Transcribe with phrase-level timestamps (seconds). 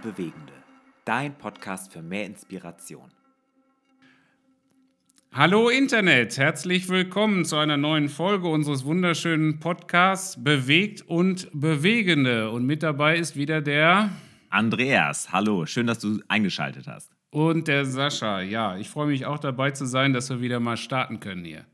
[0.00, 0.52] und Bewegende.
[1.04, 3.10] Dein Podcast für mehr Inspiration.
[5.32, 12.50] Hallo Internet, herzlich willkommen zu einer neuen Folge unseres wunderschönen Podcasts Bewegt und Bewegende.
[12.50, 14.10] Und mit dabei ist wieder der
[14.48, 15.32] Andreas.
[15.32, 17.12] Hallo, schön, dass du eingeschaltet hast.
[17.30, 18.40] Und der Sascha.
[18.40, 21.64] Ja, ich freue mich auch dabei zu sein, dass wir wieder mal starten können hier.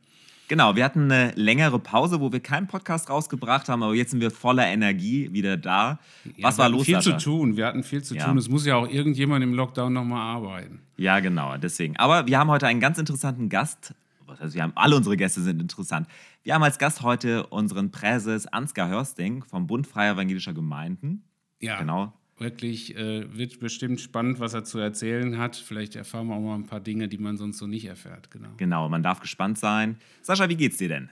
[0.48, 4.20] Genau, wir hatten eine längere Pause, wo wir keinen Podcast rausgebracht haben, aber jetzt sind
[4.20, 5.98] wir voller Energie wieder da.
[6.24, 6.84] Ja, Was war los?
[6.84, 7.18] Viel Sascha?
[7.18, 7.56] zu tun.
[7.56, 8.26] Wir hatten viel zu ja.
[8.26, 8.38] tun.
[8.38, 10.80] Es muss ja auch irgendjemand im Lockdown nochmal arbeiten.
[10.96, 11.96] Ja, genau, deswegen.
[11.96, 13.94] Aber wir haben heute einen ganz interessanten Gast.
[14.38, 16.06] Also wir haben alle unsere Gäste sind interessant.
[16.42, 21.24] Wir haben als Gast heute unseren Präses Ansgar Hörsting vom Bund Freier Evangelischer Gemeinden.
[21.60, 21.78] Ja.
[21.78, 25.56] Genau wirklich, äh, wird bestimmt spannend, was er zu erzählen hat.
[25.56, 28.30] Vielleicht erfahren wir auch mal ein paar Dinge, die man sonst so nicht erfährt.
[28.30, 29.96] Genau, genau man darf gespannt sein.
[30.22, 31.10] Sascha, wie geht's dir denn?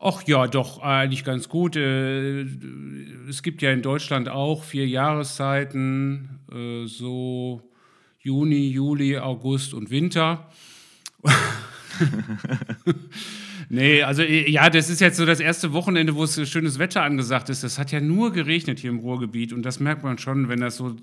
[0.00, 1.76] Ach ja, doch, eigentlich ganz gut.
[1.76, 2.42] Äh,
[3.28, 7.62] es gibt ja in Deutschland auch vier Jahreszeiten, äh, so
[8.20, 10.50] Juni, Juli, August und Winter.
[13.74, 17.02] Nee, also äh, ja, das ist jetzt so das erste Wochenende, wo es schönes Wetter
[17.02, 17.64] angesagt ist.
[17.64, 20.76] Das hat ja nur geregnet hier im Ruhrgebiet und das merkt man schon, wenn das
[20.76, 20.94] so,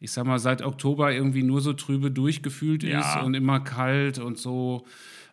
[0.00, 2.98] ich sag mal, seit Oktober irgendwie nur so trübe durchgefühlt ja.
[2.98, 4.84] ist und immer kalt und so.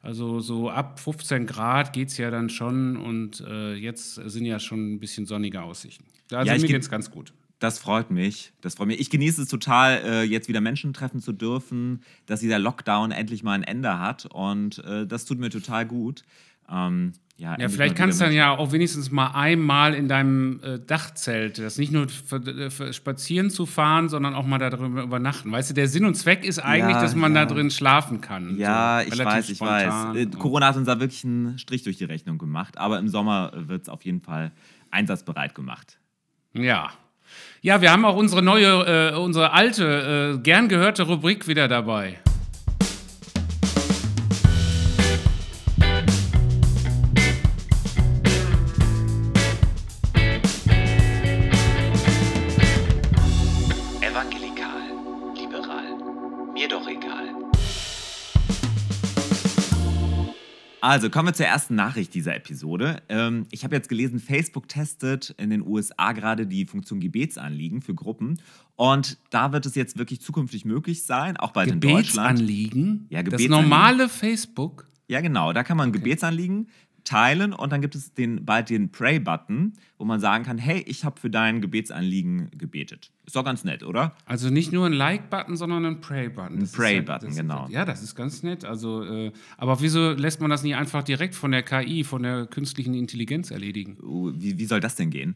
[0.03, 4.59] Also so ab 15 Grad geht es ja dann schon und äh, jetzt sind ja
[4.59, 6.05] schon ein bisschen sonnige Aussichten.
[6.31, 7.33] Also ja, mir geht es ganz gut.
[7.61, 8.53] Das freut mich.
[8.61, 8.99] Das freut mich.
[8.99, 13.43] Ich genieße es total, äh, jetzt wieder Menschen treffen zu dürfen, dass dieser Lockdown endlich
[13.43, 14.25] mal ein Ende hat.
[14.25, 16.23] Und äh, das tut mir total gut.
[16.71, 20.79] Ähm, ja, ja vielleicht kannst du dann ja auch wenigstens mal einmal in deinem äh,
[20.79, 25.51] Dachzelt, das nicht nur für, für spazieren zu fahren, sondern auch mal da drin übernachten.
[25.51, 27.45] Weißt du, der Sinn und Zweck ist eigentlich, ja, dass man ja.
[27.45, 28.57] da drin schlafen kann.
[28.57, 30.15] Ja, so, ich weiß, ich weiß.
[30.15, 33.51] Äh, Corona hat uns da wirklich einen Strich durch die Rechnung gemacht, aber im Sommer
[33.55, 34.51] wird es auf jeden Fall
[34.91, 35.99] einsatzbereit gemacht.
[36.53, 36.91] Ja.
[37.61, 42.19] Ja, wir haben auch unsere neue, äh, unsere alte, äh, gern gehörte Rubrik wieder dabei.
[60.91, 63.01] Also kommen wir zur ersten Nachricht dieser Episode.
[63.07, 67.95] Ähm, ich habe jetzt gelesen, Facebook testet in den USA gerade die Funktion Gebetsanliegen für
[67.95, 68.41] Gruppen.
[68.75, 72.39] Und da wird es jetzt wirklich zukünftig möglich sein, auch bald in Deutschland.
[72.39, 73.05] Gebetsanliegen?
[73.07, 73.51] Ja, Gebetsanliegen.
[73.53, 74.89] Das normale Facebook?
[75.07, 75.53] Ja, genau.
[75.53, 75.99] Da kann man okay.
[75.99, 76.67] Gebetsanliegen
[77.05, 81.05] teilen und dann gibt es den, bald den Pray-Button, wo man sagen kann, hey, ich
[81.05, 83.13] habe für dein Gebetsanliegen gebetet.
[83.31, 84.13] Ist doch ganz nett, oder?
[84.25, 86.63] Also nicht nur ein Like-Button, sondern ein Pray-Button.
[86.63, 87.65] Ein Pray-Button, halt, genau.
[87.69, 88.65] ja, das ist ganz nett.
[88.65, 92.45] Also, äh, aber wieso lässt man das nicht einfach direkt von der KI, von der
[92.45, 93.95] künstlichen Intelligenz erledigen?
[94.03, 95.35] Uh, wie, wie soll das denn gehen?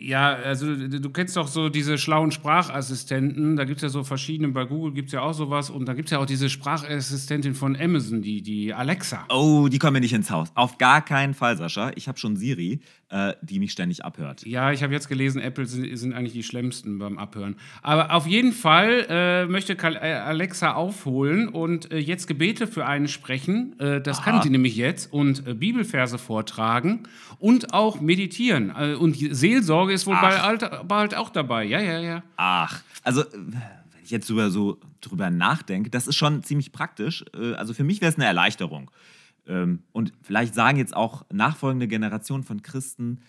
[0.00, 4.48] Ja, also du kennst doch so diese schlauen Sprachassistenten, da gibt es ja so verschiedene,
[4.48, 7.54] bei Google gibt es ja auch sowas und da gibt es ja auch diese Sprachassistentin
[7.54, 9.26] von Amazon, die, die Alexa.
[9.28, 10.48] Oh, die kommen mir nicht ins Haus.
[10.54, 11.92] Auf gar keinen Fall, Sascha.
[11.96, 12.80] Ich habe schon Siri,
[13.10, 14.46] äh, die mich ständig abhört.
[14.46, 17.56] Ja, ich habe jetzt gelesen, Apple sind, sind, eigentlich die schlimmsten beim Abhören.
[17.82, 23.08] Aber auf jeden Fall äh, möchte äh, Alexa aufholen und äh, jetzt Gebete für einen
[23.08, 23.78] sprechen.
[23.78, 24.24] Äh, das Aha.
[24.24, 27.04] kann sie nämlich jetzt und äh, Bibelverse vortragen
[27.38, 28.70] und auch meditieren.
[28.70, 31.64] und Seelsorge Sorge ist wohl bald, bald auch dabei.
[31.64, 32.22] Ja, ja, ja.
[32.36, 37.24] Ach, also wenn ich jetzt drüber so drüber nachdenke, das ist schon ziemlich praktisch.
[37.34, 38.90] Äh, also für mich wäre es eine Erleichterung.
[39.46, 43.20] Ähm, und vielleicht sagen jetzt auch nachfolgende Generationen von Christen,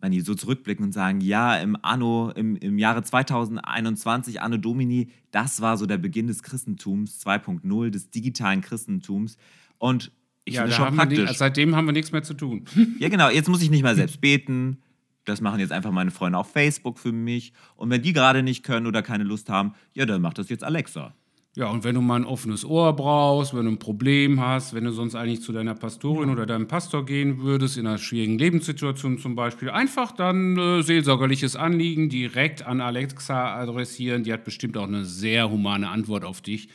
[0.00, 5.10] wenn die so zurückblicken und sagen, ja, im Anno, im, im Jahre 2021, Anno Domini,
[5.30, 9.36] das war so der Beginn des Christentums 2.0, des digitalen Christentums.
[9.78, 10.10] Und
[10.44, 11.30] ich ja, finde schon praktisch.
[11.30, 12.64] Nie, seitdem haben wir nichts mehr zu tun.
[12.98, 13.28] Ja, genau.
[13.30, 14.78] Jetzt muss ich nicht mehr selbst beten.
[15.24, 17.52] Das machen jetzt einfach meine Freunde auf Facebook für mich.
[17.76, 20.64] Und wenn die gerade nicht können oder keine Lust haben, ja, dann macht das jetzt
[20.64, 21.14] Alexa.
[21.54, 24.84] Ja, und wenn du mal ein offenes Ohr brauchst, wenn du ein Problem hast, wenn
[24.84, 29.18] du sonst eigentlich zu deiner Pastorin oder deinem Pastor gehen würdest, in einer schwierigen Lebenssituation
[29.18, 34.24] zum Beispiel, einfach dann äh, seelsorgerliches Anliegen direkt an Alexa adressieren.
[34.24, 36.70] Die hat bestimmt auch eine sehr humane Antwort auf dich.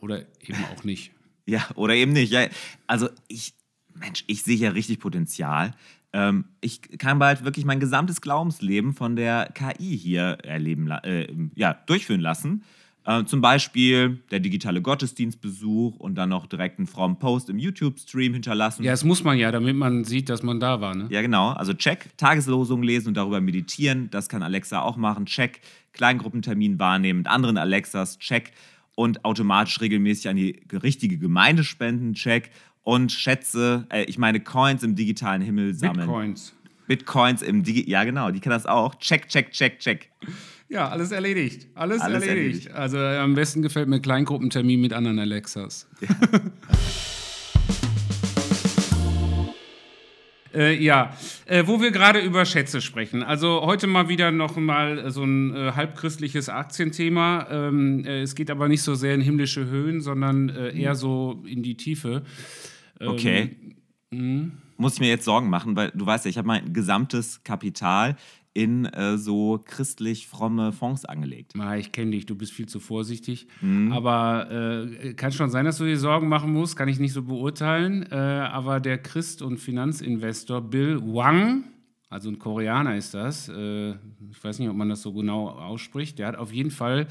[0.00, 1.12] Oder eben auch nicht.
[1.44, 2.30] Ja, oder eben nicht.
[2.30, 2.46] Ja,
[2.86, 3.54] also ich,
[3.94, 5.74] Mensch, ich sehe ja richtig Potenzial.
[6.12, 11.74] Ähm, ich kann bald wirklich mein gesamtes Glaubensleben von der KI hier erleben, äh, ja,
[11.86, 12.64] durchführen lassen.
[13.04, 18.32] Äh, zum Beispiel der digitale Gottesdienstbesuch und dann noch direkt einen frommen Post im YouTube-Stream
[18.32, 18.84] hinterlassen.
[18.84, 20.94] Ja, das muss man ja, damit man sieht, dass man da war.
[20.94, 21.08] Ne?
[21.10, 21.48] Ja, genau.
[21.48, 24.08] Also check, Tageslosung lesen und darüber meditieren.
[24.10, 25.26] Das kann Alexa auch machen.
[25.26, 25.62] Check,
[25.94, 28.18] Kleingruppentermin wahrnehmen mit anderen Alexas.
[28.18, 28.52] Check
[28.94, 32.14] und automatisch regelmäßig an die richtige Gemeinde spenden.
[32.14, 32.50] Check
[32.82, 36.06] und Schätze, äh, ich meine Coins im digitalen Himmel sammeln.
[36.06, 36.54] Bitcoins.
[36.86, 38.96] Bitcoins im Digi ja genau, die kann das auch.
[38.96, 40.10] Check, check, check, check.
[40.68, 41.68] Ja, alles erledigt.
[41.74, 42.66] Alles, Alles erledigt.
[42.66, 42.70] erledigt.
[42.74, 45.86] Also äh, am besten gefällt mir Kleingruppentermin mit anderen Alexas.
[50.54, 53.22] Äh, ja, äh, wo wir gerade über Schätze sprechen.
[53.22, 57.46] Also heute mal wieder noch mal so ein äh, halbchristliches Aktienthema.
[57.50, 61.42] Ähm, äh, es geht aber nicht so sehr in himmlische Höhen, sondern äh, eher so
[61.46, 62.22] in die Tiefe.
[63.02, 63.56] Ähm, Okay.
[64.76, 68.16] Muss ich mir jetzt Sorgen machen, weil du weißt ja, ich habe mein gesamtes Kapital
[68.54, 71.54] in äh, so christlich fromme Fonds angelegt.
[71.54, 73.46] Ma, ich kenne dich, du bist viel zu vorsichtig.
[73.60, 73.92] Mhm.
[73.92, 77.22] Aber äh, kann schon sein, dass du dir Sorgen machen musst, kann ich nicht so
[77.22, 78.06] beurteilen.
[78.10, 81.64] Äh, aber der Christ und Finanzinvestor Bill Wang,
[82.10, 83.92] also ein Koreaner ist das, äh,
[84.30, 87.06] ich weiß nicht, ob man das so genau ausspricht, der hat auf jeden Fall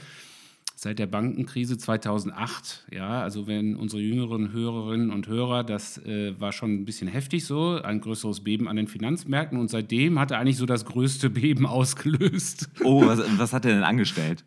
[0.82, 6.52] seit der Bankenkrise 2008, ja, also wenn unsere jüngeren Hörerinnen und Hörer, das äh, war
[6.52, 10.40] schon ein bisschen heftig so, ein größeres Beben an den Finanzmärkten und seitdem hat er
[10.40, 12.68] eigentlich so das größte Beben ausgelöst.
[12.84, 14.44] Oh, was, was hat er denn angestellt?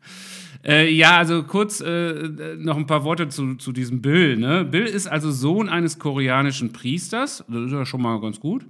[0.65, 4.37] Äh, ja, also kurz äh, noch ein paar Worte zu, zu diesem Bill.
[4.37, 4.65] Ne?
[4.65, 7.45] Bill ist also Sohn eines koreanischen Priesters.
[7.49, 8.65] Das ist ja schon mal ganz gut.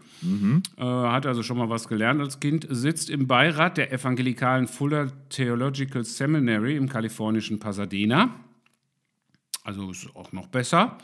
[0.77, 2.67] Äh, hat also schon mal was gelernt als Kind.
[2.69, 8.35] Sitzt im Beirat der evangelikalen Fuller Theological Seminary im kalifornischen Pasadena.
[9.63, 10.99] Also ist auch noch besser.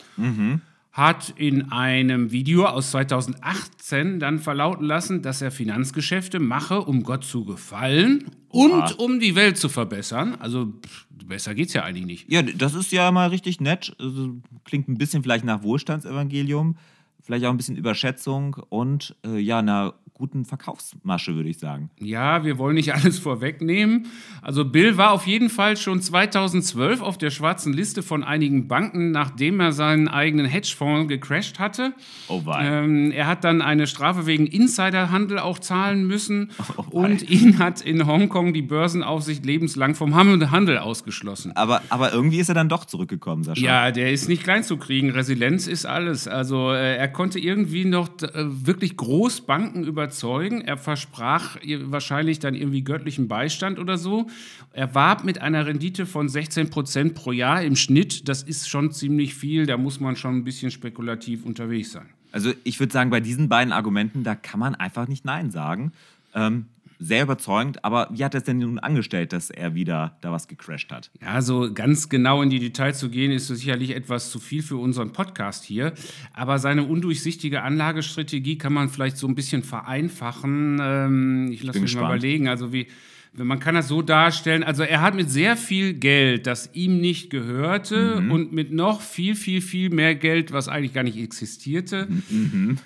[0.92, 7.24] Hat in einem Video aus 2018 dann verlauten lassen, dass er Finanzgeschäfte mache, um Gott
[7.24, 10.36] zu gefallen und um die Welt zu verbessern.
[10.40, 12.32] Also pff, besser geht's ja eigentlich nicht.
[12.32, 13.94] Ja, das ist ja mal richtig nett.
[13.98, 16.76] Also, klingt ein bisschen vielleicht nach Wohlstandsevangelium,
[17.22, 21.88] vielleicht auch ein bisschen Überschätzung und äh, ja, einer guten Verkaufsmasche, würde ich sagen.
[21.98, 24.06] Ja, wir wollen nicht alles vorwegnehmen.
[24.42, 29.12] Also Bill war auf jeden Fall schon 2012 auf der schwarzen Liste von einigen Banken,
[29.12, 31.94] nachdem er seinen eigenen Hedgefonds gecrashed hatte.
[32.28, 32.66] Oh wei.
[32.66, 37.80] Ähm, er hat dann eine Strafe wegen Insiderhandel auch zahlen müssen Oh und ihn hat
[37.80, 41.52] in Hongkong die Börsenaufsicht lebenslang vom Handel ausgeschlossen.
[41.56, 43.64] Aber, aber irgendwie ist er dann doch zurückgekommen, Sascha.
[43.64, 45.10] Ja, der ist nicht klein zu kriegen.
[45.10, 46.28] Resilienz ist alles.
[46.28, 50.62] Also äh, er konnte irgendwie noch äh, wirklich Großbanken überzeugen.
[50.62, 54.26] Er versprach wahrscheinlich dann irgendwie göttlichen Beistand oder so.
[54.72, 58.28] Er warb mit einer Rendite von 16 Prozent pro Jahr im Schnitt.
[58.28, 59.66] Das ist schon ziemlich viel.
[59.66, 62.08] Da muss man schon ein bisschen spekulativ unterwegs sein.
[62.32, 65.92] Also ich würde sagen, bei diesen beiden Argumenten, da kann man einfach nicht Nein sagen.
[66.34, 66.66] Ähm,
[67.02, 70.48] sehr überzeugend, aber wie hat er es denn nun angestellt, dass er wieder da was
[70.48, 71.10] gecrashed hat?
[71.22, 74.76] Ja, so ganz genau in die Details zu gehen, ist sicherlich etwas zu viel für
[74.76, 75.94] unseren Podcast hier.
[76.34, 80.78] Aber seine undurchsichtige Anlagestrategie kann man vielleicht so ein bisschen vereinfachen.
[80.82, 82.18] Ähm, ich lasse mich mal gespannt.
[82.22, 82.48] überlegen.
[82.48, 82.86] Also wie.
[83.32, 87.30] Man kann das so darstellen, also er hat mit sehr viel Geld, das ihm nicht
[87.30, 88.30] gehörte, Mhm.
[88.32, 92.78] und mit noch viel, viel, viel mehr Geld, was eigentlich gar nicht existierte, Mhm.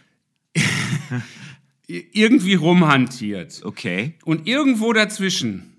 [1.87, 3.63] irgendwie rumhantiert.
[3.65, 4.15] Okay.
[4.25, 5.75] Und irgendwo dazwischen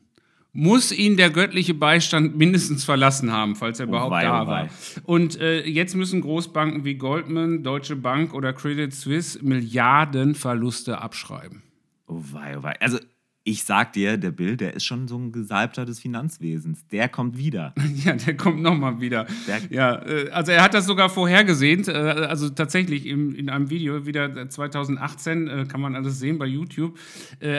[0.53, 4.69] muss ihn der göttliche Beistand mindestens verlassen haben, falls er überhaupt wei, da oh war.
[5.03, 11.61] Und äh, jetzt müssen Großbanken wie Goldman, Deutsche Bank oder Credit Suisse Milliardenverluste abschreiben.
[12.07, 12.79] Oh wei, oh wei.
[12.79, 12.99] Also
[13.47, 16.88] ich sag dir, der Bill, der ist schon so ein Gesalbter des Finanzwesens.
[16.88, 17.74] Der kommt wieder.
[18.03, 19.25] Ja, der kommt nochmal wieder.
[19.47, 24.05] Der- ja, äh, also er hat das sogar vorhergesehen, äh, also tatsächlich in einem Video,
[24.05, 26.98] wieder 2018, äh, kann man alles sehen bei YouTube.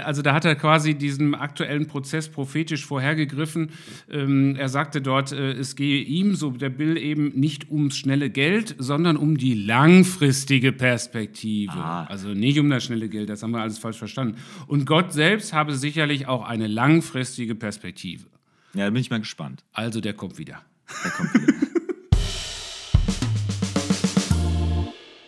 [0.05, 3.71] Also da hat er quasi diesen aktuellen Prozess prophetisch vorhergegriffen.
[4.11, 8.75] Ähm, er sagte dort, es gehe ihm, so der Bill eben, nicht ums schnelle Geld,
[8.79, 11.73] sondern um die langfristige Perspektive.
[11.73, 12.05] Ah.
[12.07, 14.37] Also nicht um das schnelle Geld, das haben wir alles falsch verstanden.
[14.67, 18.27] Und Gott selbst habe sicherlich auch eine langfristige Perspektive.
[18.75, 19.65] Ja, da bin ich mal gespannt.
[19.73, 20.63] Also der kommt wieder.
[21.05, 21.55] Der kommt wieder.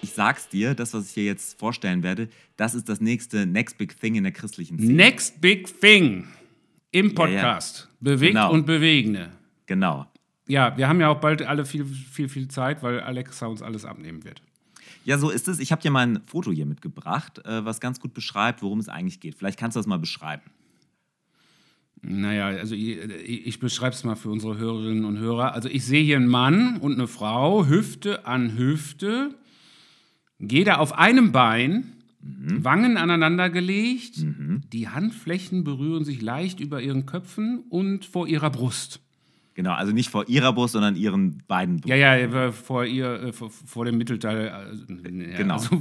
[0.03, 3.79] Ich sag's dir, das, was ich hier jetzt vorstellen werde, das ist das nächste Next
[3.79, 4.93] Big Thing in der christlichen Szene.
[4.95, 6.27] Next Big Thing
[6.91, 7.15] im ja.
[7.15, 7.89] Podcast.
[8.01, 8.53] Bewegt Genau.
[8.53, 9.31] und Bewegende.
[9.67, 10.07] Genau.
[10.49, 13.85] Ja, wir haben ja auch bald alle viel, viel, viel Zeit, weil Alexa uns alles
[13.85, 14.43] abnehmen wird.
[15.09, 15.59] Ja, so ist es.
[15.59, 18.91] Ich habe dir mal ein Foto hier mitgebracht, äh, was ganz gut beschreibt, worum es
[18.91, 19.37] eigentlich geht.
[19.37, 20.43] Vielleicht kannst du das mal beschreiben.
[22.03, 25.55] Naja, also ich, ich beschreibe es mal für unsere Hörerinnen und Hörer.
[25.55, 29.35] Also ich sehe hier einen Mann und eine Frau, Hüfte an Hüfte,
[30.39, 34.23] jeder auf einem Bein, Wangen aneinander gelegt,
[34.75, 39.01] die Handflächen berühren sich leicht über ihren Köpfen und vor ihrer Brust.
[39.59, 41.99] Genau, also nicht vor ihrer Brust, sondern ihren beiden Brüsten.
[41.99, 44.47] Ja, ja, vor ihr, äh, vor, vor dem Mittelteil.
[44.47, 45.55] äh, ja, Genau.
[45.55, 45.81] Also,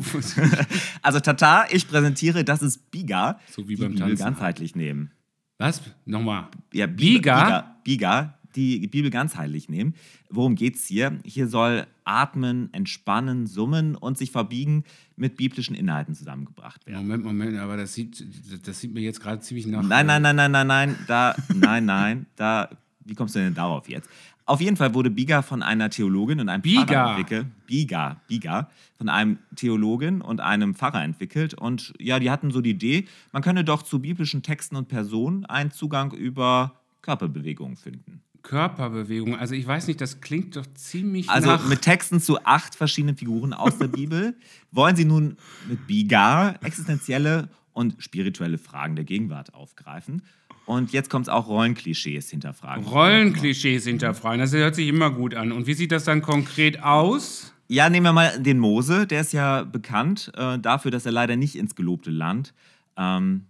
[1.03, 4.23] Also Tata, ich präsentiere, das ist Biga, So wie die beim Bibel Tanzen.
[4.23, 5.11] ganzheitlich nehmen.
[5.59, 5.79] was?
[6.05, 6.47] Nochmal.
[6.73, 7.43] Ja, Bi- Biga?
[7.43, 9.93] Biga, Biga, die Bibel ganzheitlich nehmen.
[10.31, 11.19] Worum geht es hier?
[11.23, 14.85] Hier soll Atmen, Entspannen, Summen und sich verbiegen
[15.17, 17.01] mit biblischen Inhalten zusammengebracht werden.
[17.07, 18.25] Moment, Moment, aber das sieht,
[18.67, 19.83] das sieht mir jetzt gerade ziemlich nach.
[19.83, 22.69] Nein, nein, nein, nein, nein, nein, da, nein, nein, da,
[23.07, 24.09] wie kommst du denn darauf jetzt?
[24.45, 26.85] Auf jeden Fall wurde Biga von einer Theologin und einem Biga.
[26.85, 27.47] Pfarrer entwickelt.
[27.65, 31.53] Biga, Biga, von einem Theologin und einem Pfarrer entwickelt.
[31.53, 35.45] Und ja, die hatten so die Idee, man könne doch zu biblischen Texten und Personen
[35.45, 38.21] einen Zugang über Körperbewegungen finden.
[38.43, 39.35] Körperbewegung.
[39.37, 41.67] Also ich weiß nicht, das klingt doch ziemlich Also nach.
[41.67, 44.35] mit Texten zu acht verschiedenen Figuren aus der Bibel
[44.71, 45.35] wollen sie nun
[45.67, 50.21] mit Biga existenzielle und spirituelle Fragen der Gegenwart aufgreifen.
[50.67, 52.83] Und jetzt kommt es auch Rollenklischees hinterfragen.
[52.83, 54.41] Rollenklischees hinterfragen.
[54.41, 55.53] Das hört sich immer gut an.
[55.53, 57.53] Und wie sieht das dann konkret aus?
[57.69, 59.07] Ja, nehmen wir mal den Mose.
[59.07, 62.53] Der ist ja bekannt äh, dafür, dass er leider nicht ins gelobte Land
[62.97, 63.45] ähm,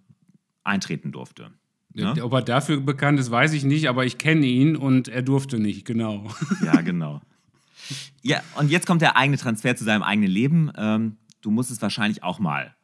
[0.63, 1.49] eintreten durfte.
[1.95, 2.23] Ne?
[2.23, 5.57] Ob er dafür bekannt ist, weiß ich nicht, aber ich kenne ihn und er durfte
[5.57, 6.29] nicht, genau.
[6.63, 7.21] Ja, genau.
[8.21, 10.71] Ja, und jetzt kommt der eigene Transfer zu seinem eigenen Leben.
[10.77, 12.75] Ähm, du musstest wahrscheinlich auch mal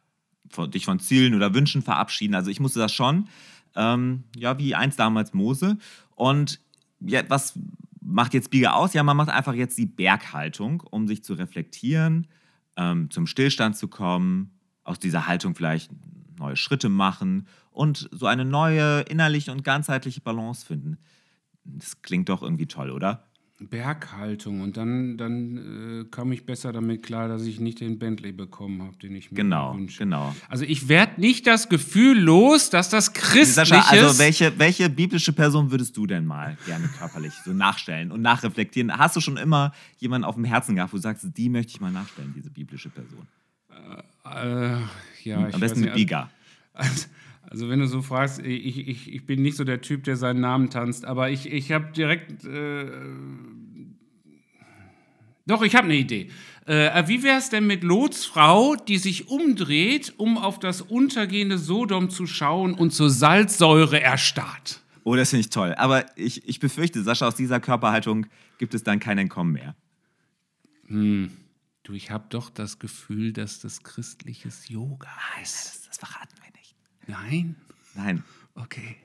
[0.50, 2.34] von, dich von Zielen oder Wünschen verabschieden.
[2.34, 3.28] Also ich musste das schon.
[3.76, 5.78] Ähm, ja, wie einst damals Mose.
[6.14, 6.60] Und
[7.00, 7.58] ja, was
[8.00, 8.94] macht jetzt Biege aus?
[8.94, 12.28] Ja, man macht einfach jetzt die Berghaltung, um sich zu reflektieren,
[12.76, 15.90] ähm, zum Stillstand zu kommen, aus dieser Haltung vielleicht
[16.38, 20.98] neue Schritte machen und so eine neue innerliche und ganzheitliche Balance finden.
[21.64, 23.24] Das klingt doch irgendwie toll, oder?
[23.68, 24.60] Berghaltung.
[24.60, 28.82] Und dann, dann äh, kam ich besser damit klar, dass ich nicht den Bentley bekommen
[28.82, 29.98] habe, den ich mir Genau, wünsche.
[29.98, 30.34] genau.
[30.48, 33.54] Also ich werde nicht das Gefühl los, dass das Christliches...
[33.54, 38.22] Sascha, also welche, welche biblische Person würdest du denn mal gerne körperlich so nachstellen und
[38.22, 38.96] nachreflektieren?
[38.96, 41.80] Hast du schon immer jemanden auf dem Herzen gehabt, wo du sagst, die möchte ich
[41.80, 43.26] mal nachstellen, diese biblische Person?
[44.24, 44.76] äh,
[45.24, 46.30] ja, ich Am besten nicht, also- Biga.
[46.72, 47.06] Also,
[47.50, 50.40] also wenn du so fragst, ich, ich, ich bin nicht so der Typ, der seinen
[50.40, 52.44] Namen tanzt, aber ich, ich habe direkt...
[52.44, 52.90] Äh,
[55.46, 56.30] doch, ich habe eine Idee.
[56.66, 61.58] Äh, wie wäre es denn mit Lots Frau, die sich umdreht, um auf das untergehende
[61.58, 64.80] Sodom zu schauen und zur Salzsäure erstarrt?
[65.04, 65.74] Oh, das finde ich toll.
[65.76, 69.76] Aber ich, ich befürchte, Sascha, aus dieser Körperhaltung gibt es dann kein Entkommen mehr.
[70.88, 75.10] Du, ich habe doch das Gefühl, dass das christliches Yoga
[75.42, 75.66] ist.
[75.66, 76.33] Das, das verraten.
[77.06, 77.56] Nein?
[77.94, 78.24] Nein.
[78.54, 78.96] Okay.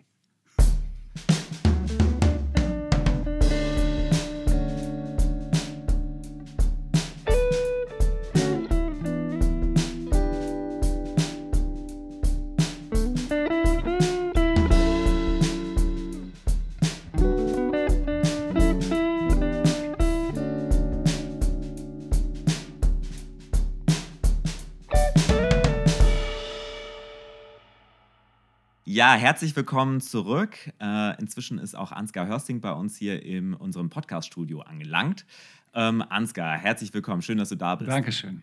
[28.91, 30.57] Ja, herzlich willkommen zurück.
[30.81, 35.27] Äh, inzwischen ist auch Ansgar Hörsting bei uns hier in unserem Podcast-Studio angelangt.
[35.75, 37.21] Ähm, Ansgar, herzlich willkommen.
[37.21, 37.87] Schön, dass du da bist.
[37.87, 38.41] Dankeschön.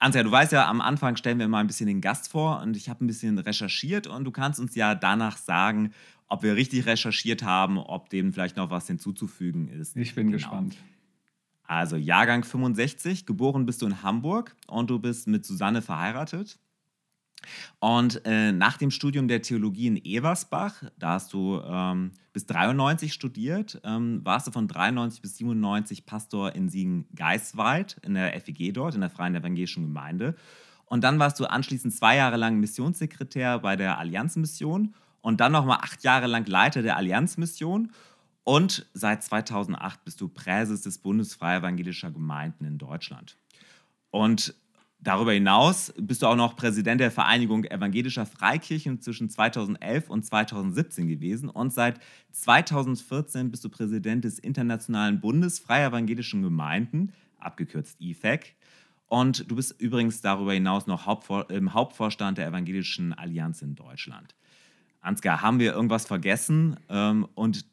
[0.00, 2.76] Ansgar, du weißt ja, am Anfang stellen wir immer ein bisschen den Gast vor und
[2.76, 5.94] ich habe ein bisschen recherchiert und du kannst uns ja danach sagen,
[6.28, 9.96] ob wir richtig recherchiert haben, ob dem vielleicht noch was hinzuzufügen ist.
[9.96, 10.36] Ich bin Genau.
[10.36, 10.76] gespannt.
[11.62, 16.58] Also Jahrgang 65, geboren bist du in Hamburg und du bist mit Susanne verheiratet.
[17.78, 23.12] Und äh, nach dem Studium der Theologie in Eversbach, da hast du ähm, bis 93
[23.12, 28.94] studiert, ähm, warst du von 93 bis 97 Pastor in Siegen-Geiswald, in der FEG dort,
[28.94, 30.36] in der Freien Evangelischen Gemeinde.
[30.86, 35.78] Und dann warst du anschließend zwei Jahre lang Missionssekretär bei der Allianzmission und dann nochmal
[35.82, 37.92] acht Jahre lang Leiter der Allianzmission.
[38.44, 43.36] Und seit 2008 bist du Präses des Bundes Freie Evangelischer Gemeinden in Deutschland.
[44.10, 44.54] Und
[45.02, 51.08] darüber hinaus bist du auch noch Präsident der Vereinigung Evangelischer Freikirchen zwischen 2011 und 2017
[51.08, 51.48] gewesen.
[51.48, 52.00] Und seit
[52.32, 58.54] 2014 bist du Präsident des Internationalen Bundes Freie Evangelischen Gemeinden, abgekürzt IFEC.
[59.08, 64.34] Und du bist übrigens darüber hinaus noch Hauptvor im Hauptvorstand der Evangelischen Allianz in Deutschland.
[65.00, 67.64] Ansgar, haben wir irgendwas vergessen ähm, und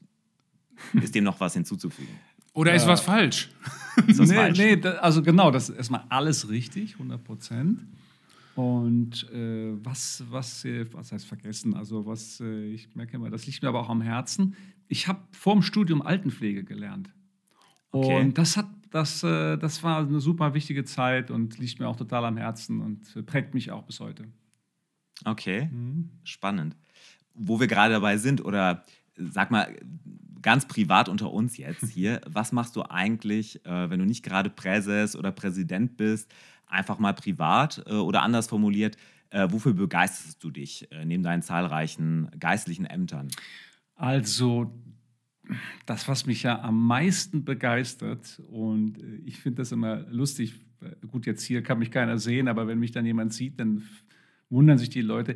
[0.94, 2.18] ist dem noch was hinzuzufügen?
[2.58, 3.50] Oder ist was falsch?
[4.08, 4.58] Ist das nee, falsch?
[4.58, 7.82] nee, da, also genau, das ist erstmal alles richtig, 100 Prozent.
[8.56, 11.76] Und äh, was, was, äh, was heißt vergessen?
[11.76, 14.56] Also, was äh, ich merke immer, das liegt mir aber auch am Herzen.
[14.88, 17.12] Ich habe vor dem Studium Altenpflege gelernt.
[17.92, 18.20] Okay.
[18.20, 21.96] Und das, hat, das, äh, das war eine super wichtige Zeit und liegt mir auch
[21.96, 24.26] total am Herzen und äh, prägt mich auch bis heute.
[25.26, 25.70] Okay,
[26.24, 26.76] spannend.
[27.36, 28.84] Wo wir gerade dabei sind, oder
[29.16, 29.76] sag mal
[30.42, 34.50] ganz privat unter uns jetzt hier, was machst du eigentlich, äh, wenn du nicht gerade
[34.50, 36.34] Präses oder Präsident bist,
[36.66, 38.98] einfach mal privat äh, oder anders formuliert,
[39.30, 43.30] äh, wofür begeisterst du dich äh, neben deinen zahlreichen geistlichen Ämtern?
[43.96, 44.72] Also,
[45.86, 50.54] das, was mich ja am meisten begeistert, und äh, ich finde das immer lustig,
[51.12, 53.84] gut, jetzt hier kann mich keiner sehen, aber wenn mich dann jemand sieht, dann
[54.50, 55.36] wundern sich die Leute.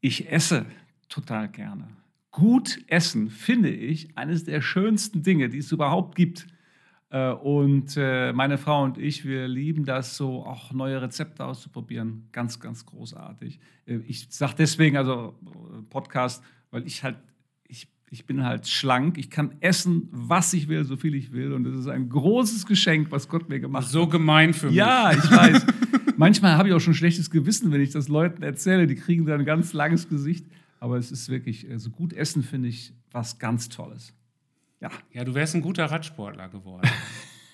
[0.00, 0.66] Ich esse
[1.08, 1.88] total gerne.
[2.34, 6.48] Gut essen finde ich eines der schönsten Dinge, die es überhaupt gibt.
[7.10, 12.26] Äh, und äh, meine Frau und ich, wir lieben das so, auch neue Rezepte auszuprobieren.
[12.32, 13.60] Ganz, ganz großartig.
[13.86, 15.38] Äh, ich sage deswegen, also
[15.90, 17.18] Podcast, weil ich halt,
[17.68, 19.16] ich, ich bin halt schlank.
[19.16, 21.52] Ich kann essen, was ich will, so viel ich will.
[21.52, 23.92] Und das ist ein großes Geschenk, was Gott mir gemacht hat.
[23.92, 24.74] So gemein für mich.
[24.74, 25.66] Ja, ich weiß.
[26.16, 28.88] Manchmal habe ich auch schon schlechtes Gewissen, wenn ich das Leuten erzähle.
[28.88, 30.44] Die kriegen dann ein ganz langes Gesicht.
[30.84, 34.12] Aber es ist wirklich, so gut essen finde ich was ganz Tolles.
[34.82, 34.90] Ja.
[35.14, 36.86] Ja, du wärst ein guter Radsportler geworden.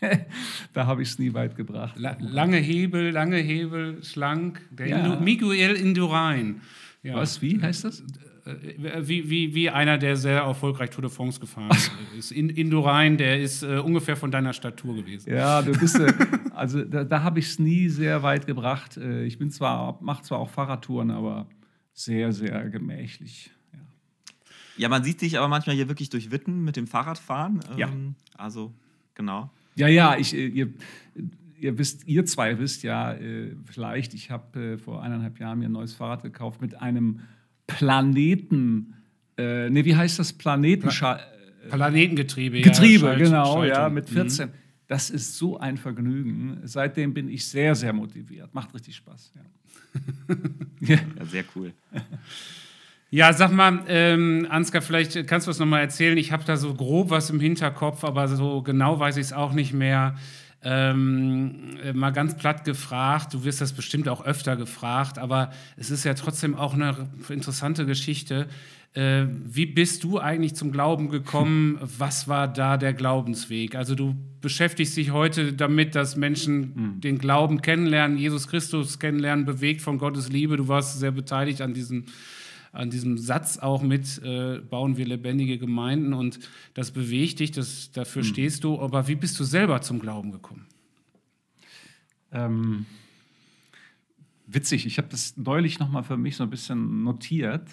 [0.73, 1.97] da habe ich es nie weit gebracht.
[1.97, 4.61] La lange Hebel, lange Hebel, schlank.
[4.73, 4.97] Der ja.
[4.99, 6.61] Indu Miguel Indurain.
[7.05, 7.15] Ja.
[7.15, 8.01] Was, wie heißt das?
[8.01, 11.71] Äh, wie, wie, wie einer, der sehr erfolgreich Tour de France gefahren
[12.19, 12.33] ist.
[12.33, 15.33] Indurain, der ist äh, ungefähr von deiner Statur gewesen.
[15.33, 16.13] Ja, du bist, äh,
[16.57, 18.97] also da, da habe ich es nie sehr weit gebracht.
[18.97, 21.47] Äh, ich bin zwar, mache zwar auch Fahrradtouren, aber
[22.05, 23.51] sehr, sehr gemächlich.
[24.77, 27.61] Ja, man sieht dich aber manchmal hier wirklich durch Witten mit dem Fahrradfahren.
[27.77, 27.89] Ja.
[27.89, 28.73] Ähm, also,
[29.15, 29.51] genau.
[29.77, 30.73] Ja, ja, ich, äh, ihr,
[31.59, 35.67] ihr wisst, ihr zwei wisst ja äh, vielleicht, ich habe äh, vor eineinhalb Jahren mir
[35.67, 37.21] ein neues Fahrrad gekauft mit einem
[37.67, 38.95] Planeten,
[39.37, 40.33] äh, ne, wie heißt das?
[40.33, 41.21] Planeten Pla
[41.69, 42.63] Planetengetriebe.
[42.63, 43.69] Getriebe, ja, genau, Schaltung.
[43.69, 44.49] ja, mit 14.
[44.49, 44.53] Mhm.
[44.91, 46.63] Das ist so ein Vergnügen.
[46.65, 48.53] Seitdem bin ich sehr, sehr motiviert.
[48.53, 49.33] Macht richtig Spaß.
[50.81, 51.73] Ja, ja sehr cool.
[53.09, 56.19] Ja, sag mal, ähm, Ansgar, vielleicht kannst du es nochmal erzählen.
[56.19, 59.53] Ich habe da so grob was im Hinterkopf, aber so genau weiß ich es auch
[59.53, 60.17] nicht mehr.
[60.63, 65.91] Ähm, äh, mal ganz platt gefragt, du wirst das bestimmt auch öfter gefragt, aber es
[65.91, 68.49] ist ja trotzdem auch eine interessante Geschichte.
[68.93, 71.79] Äh, wie bist du eigentlich zum Glauben gekommen?
[71.81, 73.77] Was war da der Glaubensweg?
[73.77, 77.01] Also du beschäftigst dich heute damit, dass Menschen mhm.
[77.01, 80.57] den Glauben kennenlernen, Jesus Christus kennenlernen, bewegt von Gottes Liebe.
[80.57, 82.07] Du warst sehr beteiligt an diesem
[82.73, 86.39] an diesem Satz auch mit, äh, bauen wir lebendige Gemeinden und
[86.75, 88.27] das bewegt dich, das, dafür mhm.
[88.27, 88.81] stehst du.
[88.81, 90.67] Aber wie bist du selber zum Glauben gekommen?
[92.33, 92.87] Ähm,
[94.47, 97.67] witzig, ich habe das neulich nochmal für mich so ein bisschen notiert,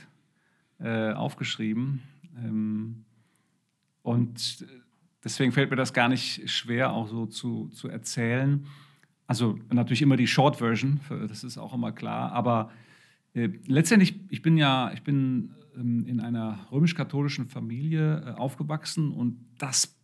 [0.79, 2.01] äh, aufgeschrieben.
[2.37, 3.05] Ähm,
[4.03, 4.65] und
[5.23, 8.65] deswegen fällt mir das gar nicht schwer, auch so zu, zu erzählen.
[9.27, 12.71] Also natürlich immer die Short Version, das ist auch immer klar, aber
[13.33, 19.45] äh, letztendlich, ich bin ja, ich bin ähm, in einer römisch-katholischen Familie äh, aufgewachsen und
[19.57, 19.95] das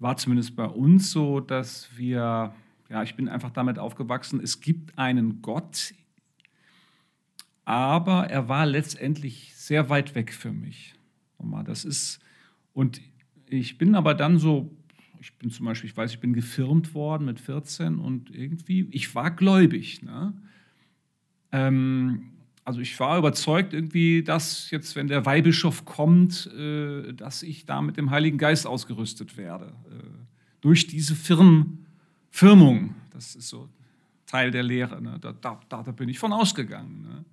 [0.00, 2.52] war zumindest bei uns so, dass wir,
[2.88, 5.94] ja, ich bin einfach damit aufgewachsen, es gibt einen Gott,
[7.64, 10.94] aber er war letztendlich sehr weit weg für mich.
[11.64, 12.20] Das ist,
[12.72, 13.00] und
[13.48, 14.74] ich bin aber dann so,
[15.20, 19.14] ich bin zum Beispiel, ich weiß, ich bin gefirmt worden mit 14 und irgendwie, ich
[19.14, 20.02] war gläubig.
[20.02, 20.32] Ne?
[21.52, 22.32] Ähm,
[22.64, 27.82] also ich war überzeugt irgendwie, dass jetzt, wenn der Weihbischof kommt, äh, dass ich da
[27.82, 29.74] mit dem Heiligen Geist ausgerüstet werde.
[29.90, 30.04] Äh,
[30.60, 31.86] durch diese Firm,
[32.30, 32.94] Firmung.
[33.10, 33.68] Das ist so
[34.26, 35.00] Teil der Lehre.
[35.00, 35.18] Ne?
[35.20, 37.02] Da, da, da, bin ich von ausgegangen.
[37.02, 37.24] Ne?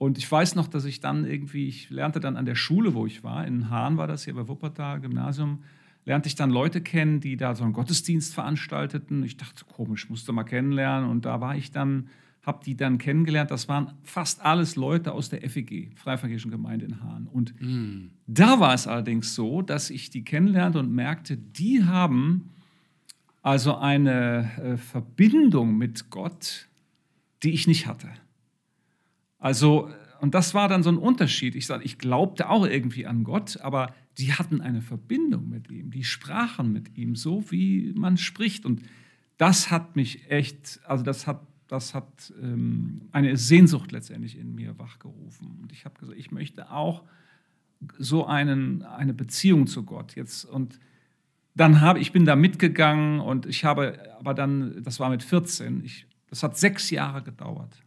[0.00, 3.04] Und ich weiß noch, dass ich dann irgendwie, ich lernte dann an der Schule, wo
[3.04, 5.62] ich war, in Hahn war das hier bei Wuppertal Gymnasium,
[6.06, 9.22] lernte ich dann Leute kennen, die da so einen Gottesdienst veranstalteten.
[9.24, 11.10] Ich dachte, komisch, musste mal kennenlernen.
[11.10, 12.08] Und da war ich dann
[12.40, 13.50] habe die dann kennengelernt.
[13.50, 17.26] Das waren fast alles Leute aus der FEG, Freifrankischen Gemeinde in Hahn.
[17.26, 18.12] Und mm.
[18.26, 22.48] da war es allerdings so, dass ich die kennenlernte und merkte, die haben
[23.42, 26.68] also eine äh, Verbindung mit Gott,
[27.42, 28.08] die ich nicht hatte.
[29.40, 31.56] Also, und das war dann so ein Unterschied.
[31.56, 35.90] Ich sage, ich glaubte auch irgendwie an Gott, aber die hatten eine Verbindung mit ihm,
[35.90, 38.64] die sprachen mit ihm, so wie man spricht.
[38.64, 38.82] Und
[39.38, 44.76] das hat mich echt, also das hat das hat ähm, eine Sehnsucht letztendlich in mir
[44.80, 45.56] wachgerufen.
[45.62, 47.04] Und ich habe gesagt, ich möchte auch
[47.96, 50.44] so einen, eine Beziehung zu Gott jetzt.
[50.44, 50.80] Und
[51.54, 55.84] dann habe ich bin da mitgegangen und ich habe, aber dann, das war mit 14,
[55.84, 57.80] ich, das hat sechs Jahre gedauert.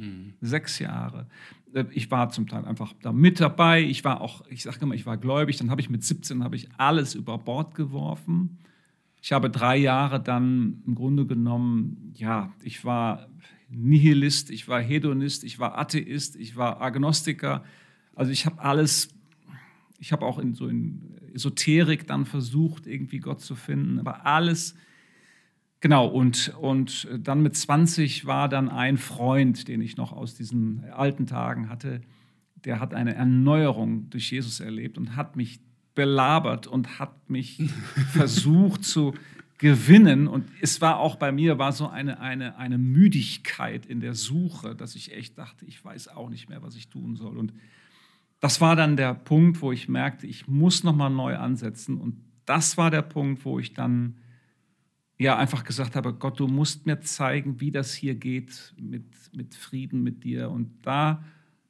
[0.00, 0.32] Hm.
[0.40, 1.26] Sechs Jahre.
[1.72, 3.82] Äh, ich war zum Teil einfach da mit dabei.
[3.82, 5.56] Ich war auch, ich sage immer, ich war gläubig.
[5.56, 8.58] Dann habe ich mit 17 habe ich alles über Bord geworfen
[9.22, 13.28] ich habe drei Jahre dann im Grunde genommen, ja, ich war
[13.68, 17.62] Nihilist, ich war Hedonist, ich war Atheist, ich war Agnostiker.
[18.14, 19.08] Also ich habe alles,
[19.98, 24.74] ich habe auch in so in Esoterik dann versucht, irgendwie Gott zu finden, aber alles,
[25.80, 30.84] genau, und, und dann mit 20 war dann ein Freund, den ich noch aus diesen
[30.90, 32.00] alten Tagen hatte,
[32.64, 35.60] der hat eine Erneuerung durch Jesus erlebt und hat mich
[35.94, 37.58] belabert und hat mich
[38.12, 39.14] versucht zu
[39.58, 40.26] gewinnen.
[40.26, 44.74] Und es war auch bei mir war so eine, eine, eine Müdigkeit in der Suche,
[44.74, 47.36] dass ich echt dachte, ich weiß auch nicht mehr, was ich tun soll.
[47.36, 47.52] Und
[48.40, 51.98] das war dann der Punkt, wo ich merkte, ich muss nochmal neu ansetzen.
[51.98, 52.16] Und
[52.46, 54.16] das war der Punkt, wo ich dann
[55.24, 59.54] ja einfach gesagt habe, Gott, du musst mir zeigen, wie das hier geht mit, mit
[59.54, 60.50] Frieden mit dir.
[60.50, 61.22] Und da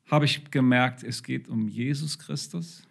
[0.09, 2.87] habe ich gemerkt, es geht um Jesus Christus.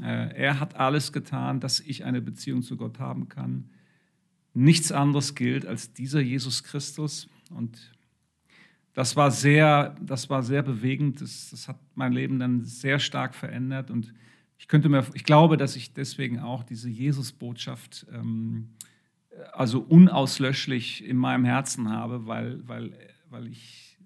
[0.00, 3.70] Äh, er hat alles getan, dass ich eine Beziehung zu Gott haben kann.
[4.54, 7.28] Nichts anderes gilt als dieser Jesus Christus.
[7.50, 7.92] Und
[8.94, 11.20] das war sehr, das war sehr bewegend.
[11.20, 13.90] Das, das hat mein Leben dann sehr stark verändert.
[13.90, 14.14] Und
[14.58, 18.68] ich könnte mir, ich glaube, dass ich deswegen auch diese Jesus-Botschaft ähm,
[19.52, 22.92] also unauslöschlich in meinem Herzen habe, weil, weil,
[23.30, 23.98] weil ich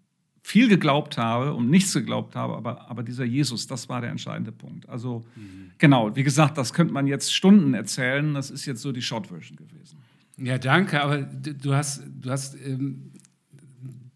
[0.43, 4.53] viel geglaubt habe und nichts geglaubt habe, aber, aber dieser Jesus, das war der entscheidende
[4.53, 4.89] Punkt.
[4.89, 5.73] Also mhm.
[5.79, 9.57] genau, wie gesagt, das könnte man jetzt Stunden erzählen, das ist jetzt so die Short-Version
[9.57, 9.99] gewesen.
[10.39, 13.11] Ja, danke, aber du hast, du hast ähm,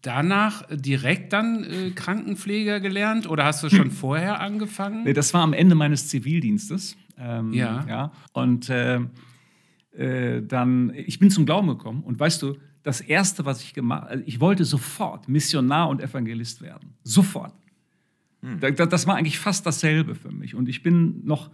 [0.01, 5.03] danach direkt dann äh, Krankenpfleger gelernt oder hast du schon vorher angefangen?
[5.03, 6.95] Nee, das war am Ende meines Zivildienstes.
[7.17, 7.85] Ähm, ja.
[7.89, 8.11] ja.
[8.31, 9.01] Und äh,
[9.93, 14.03] äh, dann, ich bin zum Glauben gekommen und weißt du, das Erste, was ich gemacht
[14.03, 16.93] habe, also ich wollte sofort Missionar und Evangelist werden.
[17.03, 17.53] Sofort.
[18.41, 18.59] Hm.
[18.59, 20.55] Das war eigentlich fast dasselbe für mich.
[20.55, 21.51] Und ich bin noch,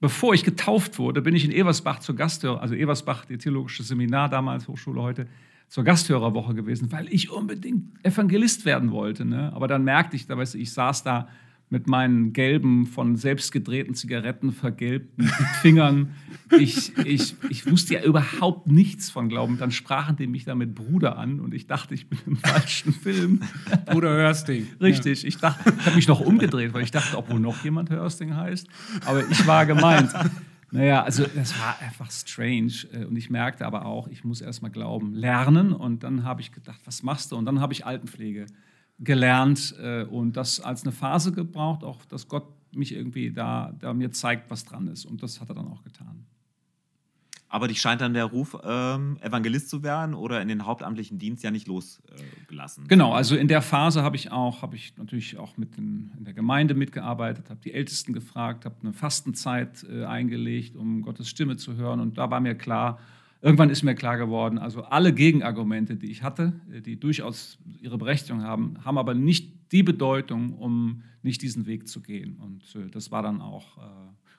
[0.00, 4.28] bevor ich getauft wurde, bin ich in Eversbach zur Gasthörer, also Eversbach, die theologische Seminar
[4.28, 5.26] damals, Hochschule heute,
[5.68, 9.24] zur Gasthörerwoche gewesen, weil ich unbedingt Evangelist werden wollte.
[9.24, 9.52] Ne?
[9.54, 11.28] Aber dann merkte ich, da weißt du, ich saß da
[11.70, 15.28] mit meinen gelben, von selbstgedrehten Zigaretten vergelbten
[15.62, 16.14] Fingern.
[16.58, 19.56] Ich, ich, ich wusste ja überhaupt nichts von Glauben.
[19.56, 22.92] Dann sprachen die mich da mit Bruder an und ich dachte, ich bin im falschen
[22.92, 23.42] Film.
[23.86, 24.66] Bruder Hörsting.
[24.80, 25.24] Richtig.
[25.24, 28.34] Ich dachte, ich habe mich noch umgedreht, weil ich dachte, ob wohl noch jemand Hörsting
[28.34, 28.66] heißt.
[29.06, 30.12] Aber ich war gemeint.
[30.72, 32.72] Naja, also es war einfach strange.
[32.92, 35.72] Äh, und ich merkte aber auch, ich muss erstmal glauben, lernen.
[35.72, 37.36] Und dann habe ich gedacht, was machst du?
[37.36, 38.46] Und dann habe ich Altenpflege
[39.00, 43.92] gelernt äh, und das als eine Phase gebraucht, auch dass Gott mich irgendwie da, da
[43.92, 45.04] mir zeigt, was dran ist.
[45.04, 46.26] Und das hat er dann auch getan.
[47.52, 51.42] Aber dich scheint dann der Ruf, ähm, Evangelist zu werden oder in den hauptamtlichen Dienst
[51.42, 52.84] ja nicht losgelassen.
[52.84, 56.12] Äh, genau, also in der Phase habe ich auch, habe ich natürlich auch mit den,
[56.16, 61.28] in der Gemeinde mitgearbeitet, habe die Ältesten gefragt, habe eine Fastenzeit äh, eingelegt, um Gottes
[61.28, 61.98] Stimme zu hören.
[61.98, 63.00] Und da war mir klar,
[63.42, 68.42] Irgendwann ist mir klar geworden, also alle Gegenargumente, die ich hatte, die durchaus ihre Berechtigung
[68.42, 72.36] haben, haben aber nicht die Bedeutung, um nicht diesen Weg zu gehen.
[72.36, 73.80] Und äh, das war dann auch, äh,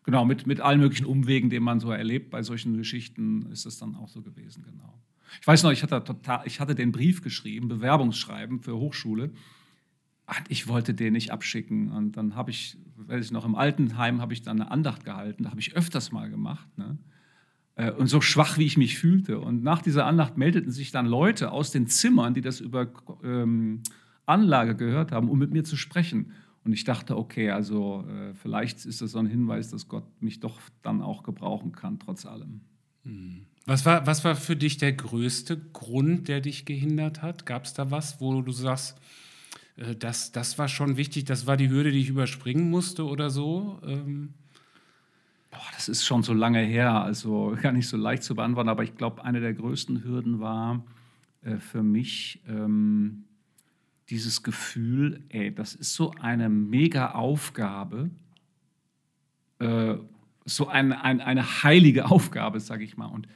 [0.04, 3.78] genau, mit, mit allen möglichen Umwegen, die man so erlebt bei solchen Geschichten, ist es
[3.78, 5.02] dann auch so gewesen, genau.
[5.40, 9.32] Ich weiß noch, ich hatte, total, ich hatte den Brief geschrieben, Bewerbungsschreiben für Hochschule.
[10.50, 11.90] Ich wollte den nicht abschicken.
[11.90, 15.44] Und dann habe ich, weiß ich noch, im Altenheim habe ich dann eine Andacht gehalten.
[15.44, 16.68] Da habe ich öfters mal gemacht.
[16.78, 16.98] Ne?
[17.82, 19.40] Äh, und so schwach, wie ich mich fühlte.
[19.40, 22.92] Und nach dieser Andacht meldeten sich dann Leute aus den Zimmern, die das über
[23.24, 23.82] ähm,
[24.26, 26.32] Anlage gehört haben, um mit mir zu sprechen.
[26.64, 30.40] Und ich dachte, okay, also äh, vielleicht ist das so ein Hinweis, dass Gott mich
[30.40, 32.62] doch dann auch gebrauchen kann, trotz allem.
[33.04, 33.46] Hm.
[33.66, 37.48] Was war, was war für dich der größte Grund, der dich gehindert hat?
[37.48, 39.00] Gab es da was, wo du sagst,
[39.76, 43.32] äh, das, das war schon wichtig, das war die Hürde, die ich überspringen musste oder
[43.32, 43.80] so?
[43.84, 44.36] Ähm
[45.52, 48.84] Boah, das ist schon so lange her, also gar nicht so leicht zu beantworten, aber
[48.84, 50.84] ich glaube, eine der größten Hürden war
[51.44, 53.26] äh, für mich ähm,
[54.10, 58.10] dieses Gefühl, ey, das ist so eine mega Aufgabe,
[59.60, 59.96] äh,
[60.46, 63.06] so ein, ein, eine heilige Aufgabe, sage ich mal.
[63.06, 63.28] Und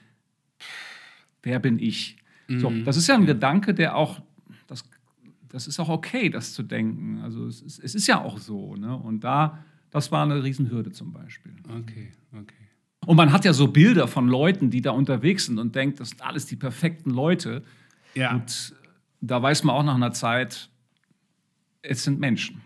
[1.43, 2.17] wer bin ich?
[2.47, 2.59] Mhm.
[2.59, 3.27] So, das ist ja ein ja.
[3.27, 4.21] Gedanke, der auch,
[4.67, 4.83] das,
[5.47, 7.21] das ist auch okay, das zu denken.
[7.21, 8.75] Also es ist, es ist ja auch so.
[8.75, 8.95] Ne?
[8.95, 11.53] Und da das war eine Riesenhürde zum Beispiel.
[11.63, 12.65] Okay, okay.
[13.05, 16.09] Und man hat ja so Bilder von Leuten, die da unterwegs sind und denkt, das
[16.09, 17.63] sind alles die perfekten Leute.
[18.15, 18.33] Ja.
[18.33, 18.73] Und
[19.21, 20.69] da weiß man auch nach einer Zeit,
[21.81, 22.61] es sind Menschen.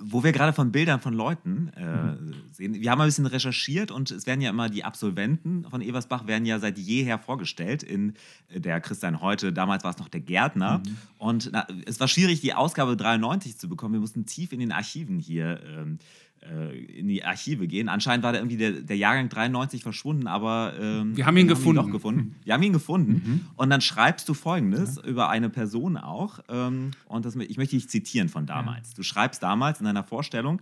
[0.00, 4.10] Wo wir gerade von Bildern von Leuten äh, sehen, wir haben ein bisschen recherchiert und
[4.10, 8.14] es werden ja immer die Absolventen von Eversbach werden ja seit jeher vorgestellt in
[8.54, 10.78] der Christian heute, damals war es noch der Gärtner.
[10.78, 10.96] Mhm.
[11.18, 13.94] Und na, es war schwierig, die Ausgabe 93 zu bekommen.
[13.94, 17.88] Wir mussten tief in den Archiven hier ähm, äh, in die Archive gehen.
[17.88, 21.86] Anscheinend war da irgendwie der, der Jahrgang 93 verschwunden, aber ähm, wir haben ihn gefunden.
[21.86, 22.36] Ihn gefunden.
[22.44, 23.12] Wir haben ihn gefunden.
[23.12, 23.46] Mhm.
[23.56, 25.04] Und dann schreibst du Folgendes ja.
[25.04, 26.40] über eine Person auch.
[26.48, 28.90] Ähm, und das, ich möchte dich zitieren von damals.
[28.90, 28.96] Ja.
[28.96, 30.60] Du schreibst damals in deiner Vorstellung,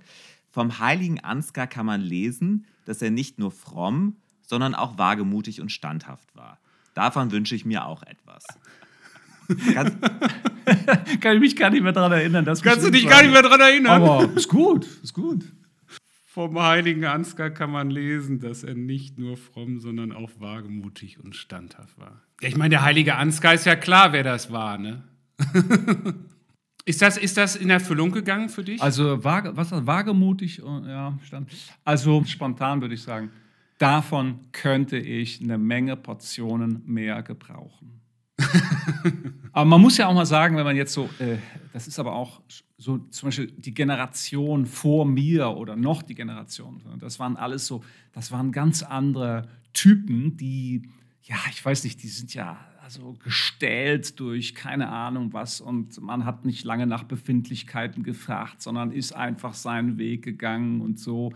[0.51, 5.73] vom heiligen Ansgar kann man lesen, dass er nicht nur fromm, sondern auch wagemutig und
[5.73, 6.59] standhaft war.
[6.95, 8.45] Davon wünsche ich mir auch etwas.
[11.21, 12.45] kann ich mich gar nicht mehr daran erinnern.
[12.45, 14.03] Kannst du dich gar nicht mehr daran erinnern?
[14.03, 15.45] Aber ist gut, ist gut.
[16.33, 21.37] Vom heiligen Ansgar kann man lesen, dass er nicht nur fromm, sondern auch wagemutig und
[21.37, 22.23] standhaft war.
[22.41, 25.03] Ja, ich meine, der heilige Ansgar ist ja klar, wer das war, ne?
[26.87, 28.81] ist, das, ist das in Erfüllung gegangen für dich?
[28.81, 31.51] Also vage, was wagemutig, und, ja, stand.
[31.85, 33.31] Also spontan würde ich sagen,
[33.77, 38.01] davon könnte ich eine Menge Portionen mehr gebrauchen.
[39.53, 41.37] aber man muss ja auch mal sagen, wenn man jetzt so, äh,
[41.73, 42.41] das ist aber auch
[42.79, 47.83] so zum Beispiel die Generation vor mir oder noch die Generation, das waren alles so,
[48.13, 50.89] das waren ganz andere Typen, die,
[51.23, 56.25] ja, ich weiß nicht, die sind ja also gestählt durch keine Ahnung was und man
[56.25, 61.33] hat nicht lange nach Befindlichkeiten gefragt, sondern ist einfach seinen Weg gegangen und so.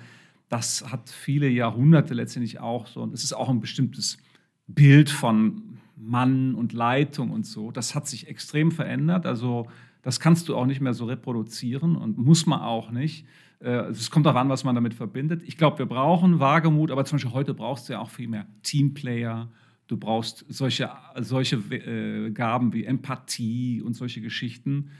[0.48, 4.18] Das hat viele Jahrhunderte letztendlich auch so und es ist auch ein bestimmtes
[4.66, 7.70] Bild von Mann und Leitung und so.
[7.70, 9.26] Das hat sich extrem verändert.
[9.26, 9.66] Also
[10.02, 13.26] das kannst du auch nicht mehr so reproduzieren und muss man auch nicht.
[13.60, 15.42] Äh, es kommt darauf an, was man damit verbindet.
[15.44, 18.46] Ich glaube, wir brauchen Wagemut, aber zum Beispiel heute brauchst du ja auch viel mehr
[18.62, 19.50] Teamplayer.
[19.88, 24.90] Du brauchst solche, solche äh, Gaben wie Empathie und solche Geschichten.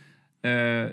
[0.42, 0.90] Äh,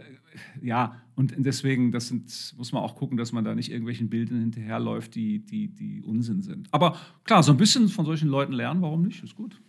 [0.61, 4.39] ja, und deswegen, das sind, muss man auch gucken, dass man da nicht irgendwelchen Bildern
[4.39, 6.67] hinterherläuft, die, die, die Unsinn sind.
[6.71, 9.23] Aber klar, so ein bisschen von solchen Leuten lernen, warum nicht?
[9.23, 9.61] Ist gut.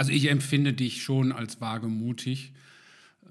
[0.00, 2.54] Also ich empfinde dich schon als wagemutig.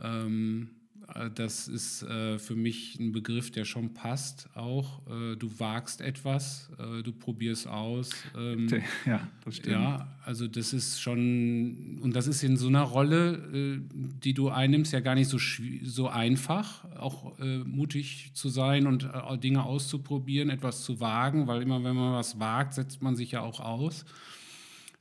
[0.03, 0.69] Ähm,
[1.15, 5.01] äh, das ist äh, für mich ein Begriff, der schon passt auch.
[5.07, 8.11] Äh, du wagst etwas, äh, du probierst aus.
[8.37, 8.67] Ähm,
[9.07, 9.77] ja, das stimmt.
[9.77, 13.79] Ja, also das ist schon, und das ist in so einer Rolle, äh,
[14.23, 15.39] die du einnimmst, ja gar nicht so,
[15.81, 19.09] so einfach, auch äh, mutig zu sein und
[19.43, 23.41] Dinge auszuprobieren, etwas zu wagen, weil immer wenn man was wagt, setzt man sich ja
[23.41, 24.05] auch aus.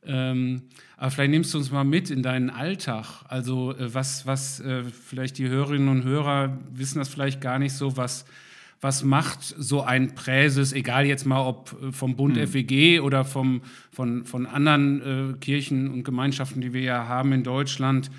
[0.08, 0.62] Ähm,
[0.96, 3.22] aber vielleicht nimmst du uns mal mit in deinen Alltag.
[3.28, 7.74] Also äh, was, was äh, vielleicht die Hörerinnen und Hörer wissen das vielleicht gar nicht
[7.74, 8.24] so, was,
[8.80, 12.46] was macht so ein Präses, egal jetzt mal ob äh, vom Bund mhm.
[12.46, 17.44] FWG oder vom, von, von anderen äh, Kirchen und Gemeinschaften, die wir ja haben in
[17.44, 18.10] Deutschland,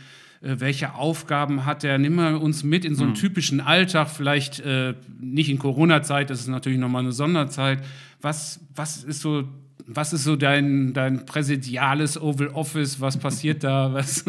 [0.41, 1.97] äh, welche Aufgaben hat er?
[1.97, 3.17] Nimm mal uns mit in so einen mhm.
[3.17, 7.83] typischen Alltag, vielleicht äh, nicht in Corona-Zeit, das ist natürlich nochmal eine Sonderzeit.
[8.21, 9.47] Was, was ist so
[9.85, 12.99] was ist so dein, dein präsidiales Oval Office?
[12.99, 13.93] Was passiert da?
[13.93, 14.25] Was?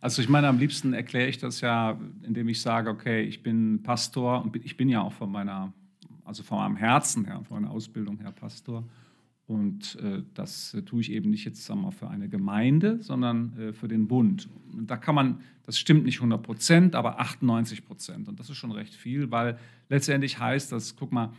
[0.00, 3.82] Also ich meine, am liebsten erkläre ich das ja, indem ich sage, okay, ich bin
[3.82, 5.72] Pastor und ich bin ja auch von meiner,
[6.24, 8.84] also von meinem Herzen her, von meiner Ausbildung her Pastor.
[9.46, 13.56] Und äh, das äh, tue ich eben nicht jetzt sagen wir, für eine Gemeinde, sondern
[13.58, 14.48] äh, für den Bund.
[14.72, 18.28] Und da kann man, das stimmt nicht 100 Prozent, aber 98 Prozent.
[18.28, 21.32] Und das ist schon recht viel, weil letztendlich heißt das, guck mal,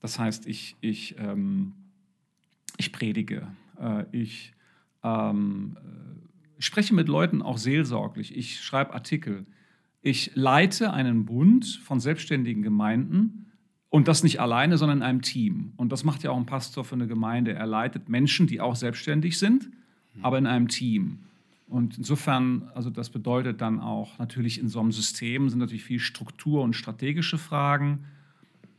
[0.00, 1.72] das heißt, ich, ich ähm,
[2.78, 3.48] ich predige,
[3.80, 4.52] äh, ich
[5.02, 9.46] ähm, äh, spreche mit Leuten auch seelsorglich, ich schreibe Artikel,
[10.02, 13.46] ich leite einen Bund von selbstständigen Gemeinden
[13.90, 15.72] und das nicht alleine, sondern in einem Team.
[15.76, 17.52] Und das macht ja auch ein Pastor für eine Gemeinde.
[17.52, 19.68] Er leitet Menschen, die auch selbstständig sind,
[20.22, 21.18] aber in einem Team.
[21.66, 26.00] Und insofern, also das bedeutet dann auch natürlich in so einem System sind natürlich viel
[26.00, 28.06] Struktur und strategische Fragen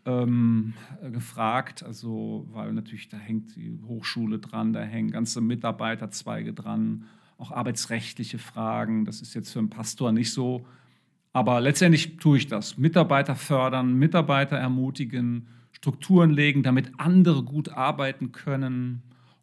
[0.06, 0.74] ähm,
[1.12, 7.06] gefragt, also weil natürlich da hängt die Hochschule dran, da hängen ganze Mitarbeiterzweige dran,
[7.38, 9.06] auch arbeitsrechtliche Fragen.
[9.06, 10.66] Das ist jetzt für einen Pastor nicht so,
[11.34, 12.78] aber letztendlich tue ich das.
[12.78, 19.02] Mitarbeiter fördern, Mitarbeiter ermutigen, Strukturen legen, damit andere gut arbeiten können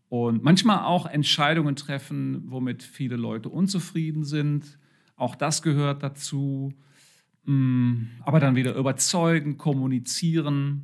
[0.09, 4.79] und manchmal auch Entscheidungen treffen, womit viele Leute unzufrieden sind.
[5.17, 6.73] Auch das gehört dazu.
[7.49, 10.83] Mm, aber dann wieder überzeugen, kommunizieren.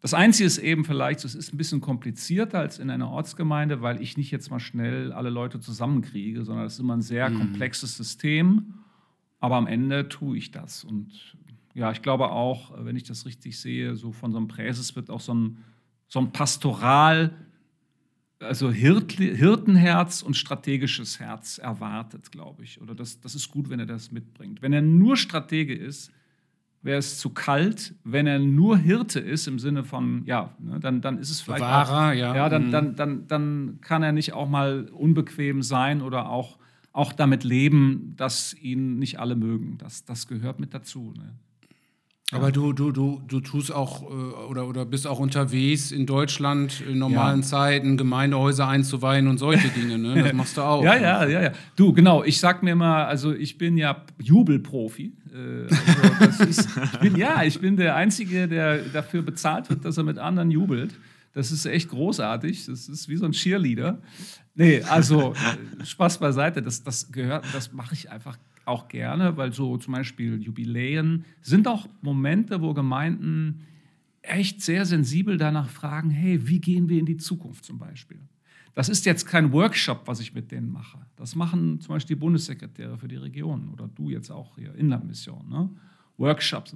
[0.00, 4.02] Das Einzige ist eben vielleicht, es ist ein bisschen komplizierter als in einer Ortsgemeinde, weil
[4.02, 7.38] ich nicht jetzt mal schnell alle Leute zusammenkriege, sondern es ist immer ein sehr mhm.
[7.38, 8.74] komplexes System.
[9.38, 10.82] Aber am Ende tue ich das.
[10.82, 11.36] Und
[11.74, 15.10] ja, ich glaube auch, wenn ich das richtig sehe, so von so einem Präses wird
[15.10, 15.58] auch so ein,
[16.08, 17.36] so ein Pastoral
[18.40, 22.80] also Hirt, Hirtenherz und strategisches Herz erwartet, glaube ich.
[22.80, 24.62] Oder das, das ist gut, wenn er das mitbringt.
[24.62, 26.10] Wenn er nur Stratege ist,
[26.82, 27.94] wäre es zu kalt.
[28.04, 31.62] Wenn er nur Hirte ist, im Sinne von, ja, ne, dann, dann ist es vielleicht.
[31.62, 32.36] Wahrer, auch, ja.
[32.36, 32.70] Ja, dann, mhm.
[32.70, 36.58] dann, dann, dann kann er nicht auch mal unbequem sein oder auch,
[36.92, 39.78] auch damit leben, dass ihn nicht alle mögen.
[39.78, 41.12] Das, das gehört mit dazu.
[41.16, 41.34] Ne?
[42.32, 44.04] Aber du, du, du, du tust auch äh,
[44.48, 47.46] oder, oder bist auch unterwegs in Deutschland in normalen ja.
[47.46, 50.22] Zeiten, Gemeindehäuser einzuweihen und solche Dinge, ne?
[50.22, 50.82] Das machst du auch.
[50.82, 51.52] ja, ja, ja, ja.
[51.76, 55.12] Du, genau, ich sag mir mal, also ich bin ja Jubelprofi.
[55.34, 55.74] Äh,
[56.18, 60.04] also ist, ich bin, ja, ich bin der Einzige, der dafür bezahlt wird, dass er
[60.04, 60.94] mit anderen jubelt.
[61.34, 62.66] Das ist echt großartig.
[62.66, 63.98] Das ist wie so ein Cheerleader.
[64.54, 65.34] Nee, also
[65.84, 66.62] Spaß beiseite.
[66.62, 71.68] Das, das gehört, das mache ich einfach auch gerne, weil so zum Beispiel Jubiläen sind
[71.68, 73.62] auch Momente, wo Gemeinden
[74.22, 78.20] echt sehr sensibel danach fragen, hey, wie gehen wir in die Zukunft zum Beispiel?
[78.74, 80.98] Das ist jetzt kein Workshop, was ich mit denen mache.
[81.16, 85.48] Das machen zum Beispiel die Bundessekretäre für die Regionen oder du jetzt auch hier, Inlandmission,
[85.48, 85.70] ne?
[86.16, 86.74] Workshops.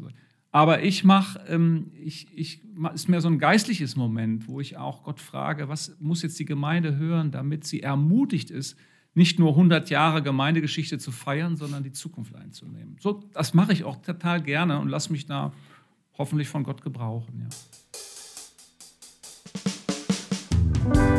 [0.50, 2.62] Aber ich mache, ähm, ich, ich,
[2.94, 6.44] ist mehr so ein geistliches Moment, wo ich auch Gott frage, was muss jetzt die
[6.44, 8.76] Gemeinde hören, damit sie ermutigt ist,
[9.14, 12.96] nicht nur 100 Jahre Gemeindegeschichte zu feiern, sondern die Zukunft einzunehmen.
[13.00, 15.52] So, das mache ich auch total gerne und lasse mich da
[16.16, 17.48] hoffentlich von Gott gebrauchen.
[20.94, 21.17] Ja.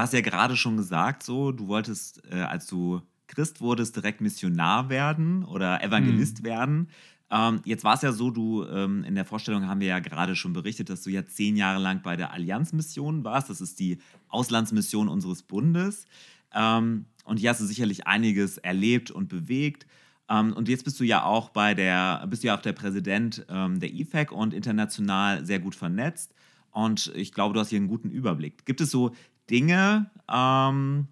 [0.00, 4.88] Hast ja gerade schon gesagt, so, du wolltest, äh, als du Christ wurdest, direkt Missionar
[4.88, 6.44] werden oder Evangelist mhm.
[6.44, 6.88] werden.
[7.30, 10.34] Ähm, jetzt war es ja so, du ähm, in der Vorstellung haben wir ja gerade
[10.34, 13.48] schon berichtet, dass du ja zehn Jahre lang bei der Allianzmission warst.
[13.48, 16.06] Das ist die Auslandsmission unseres Bundes.
[16.52, 19.86] Ähm, und hier hast du sicherlich einiges erlebt und bewegt.
[20.28, 23.46] Ähm, und jetzt bist du ja auch bei der, bist du ja auch der Präsident
[23.48, 26.34] ähm, der IFAC und international sehr gut vernetzt.
[26.72, 28.64] Und ich glaube, du hast hier einen guten Überblick.
[28.64, 29.12] Gibt es so
[29.50, 31.08] Dinge, ähm,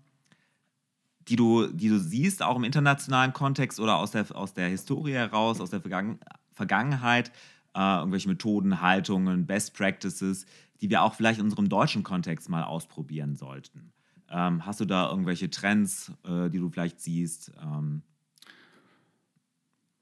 [1.29, 5.13] die, du, die du siehst, auch im internationalen Kontext oder aus der, aus der Historie
[5.13, 6.19] heraus, aus der Vergangen
[6.53, 7.31] Vergangenheit,
[7.75, 10.45] äh, irgendwelche Methoden, Haltungen, Best Practices,
[10.81, 13.93] die wir auch vielleicht in unserem deutschen Kontext mal ausprobieren sollten.
[14.29, 17.53] Ähm, hast du da irgendwelche Trends, äh, die du vielleicht siehst?
[17.63, 18.03] Ähm?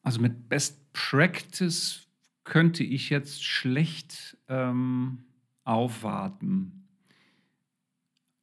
[0.03, 2.07] Also mit Best Practice
[2.44, 5.25] könnte ich jetzt schlecht ähm,
[5.64, 6.86] aufwarten.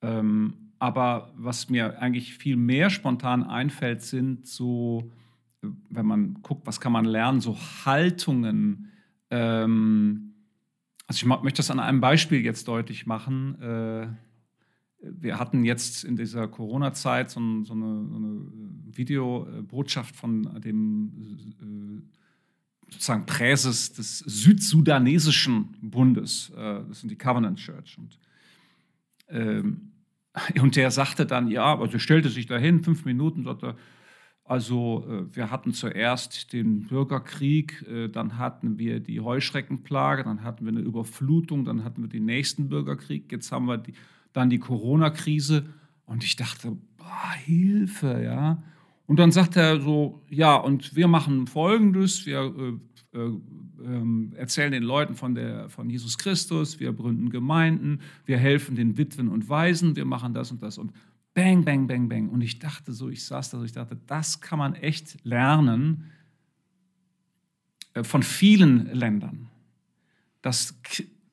[0.03, 5.09] Ähm, aber was mir eigentlich viel mehr spontan einfällt, sind so,
[5.61, 8.91] wenn man guckt, was kann man lernen, so Haltungen.
[9.29, 10.33] Ähm,
[11.07, 13.61] also ich möchte das an einem Beispiel jetzt deutlich machen.
[13.61, 14.07] Äh,
[14.99, 18.47] wir hatten jetzt in dieser Corona-Zeit so, eine, so eine
[18.91, 21.13] Videobotschaft von dem
[21.61, 26.51] äh, sozusagen Präses des südsudanesischen Bundes.
[26.57, 27.97] Äh, das sind die Covenant Church.
[27.97, 28.19] Und
[29.29, 29.92] ähm,
[30.61, 33.75] und der sagte dann, ja, also stellte sich dahin, fünf Minuten, sagte,
[34.45, 40.65] also äh, wir hatten zuerst den Bürgerkrieg, äh, dann hatten wir die Heuschreckenplage, dann hatten
[40.65, 43.93] wir eine Überflutung, dann hatten wir den nächsten Bürgerkrieg, jetzt haben wir die,
[44.33, 45.65] dann die Corona-Krise.
[46.05, 48.61] Und ich dachte, boah, Hilfe, ja.
[49.07, 52.92] Und dann sagt er so, ja, und wir machen Folgendes, wir äh,
[54.35, 59.27] erzählen den Leuten von, der, von Jesus Christus, wir gründen Gemeinden, wir helfen den Witwen
[59.27, 60.91] und Waisen, wir machen das und das und
[61.33, 62.29] bang, bang, bang, bang.
[62.29, 66.11] Und ich dachte so, ich saß da so, ich dachte, das kann man echt lernen
[67.93, 69.49] äh, von vielen Ländern,
[70.41, 70.79] dass,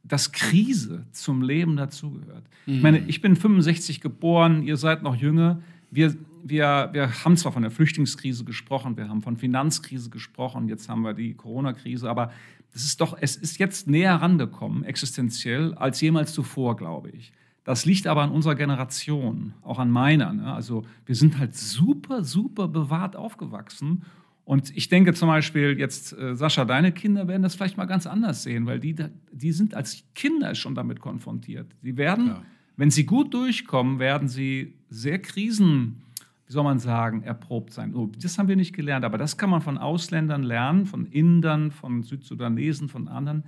[0.03, 2.45] dass Krise zum Leben dazugehört.
[2.67, 2.75] Mhm.
[2.75, 5.63] Ich meine, ich bin 65 geboren, ihr seid noch jünger.
[5.91, 6.15] Wir,
[6.45, 11.03] wir, wir haben zwar von der Flüchtlingskrise gesprochen, wir haben von Finanzkrise gesprochen, jetzt haben
[11.03, 12.33] wir die Corona-Krise, aber
[12.73, 17.33] das ist doch, es ist jetzt näher rangekommen, existenziell, als jemals zuvor, glaube ich.
[17.65, 20.33] Das liegt aber an unserer Generation, auch an meiner.
[20.33, 20.53] Ne?
[20.53, 24.03] Also wir sind halt super, super bewahrt aufgewachsen.
[24.45, 28.07] Und ich denke zum Beispiel jetzt, äh, Sascha, deine Kinder werden das vielleicht mal ganz
[28.07, 28.97] anders sehen, weil die,
[29.31, 31.71] die sind als Kinder schon damit konfrontiert.
[31.83, 32.43] Sie werden, ja.
[32.77, 36.03] wenn sie gut durchkommen, werden sie sehr krisen
[36.51, 37.95] wie soll man sagen, erprobt sein.
[37.95, 41.71] Oh, das haben wir nicht gelernt, aber das kann man von Ausländern lernen, von Indern,
[41.71, 43.45] von Südsudanesen, von anderen,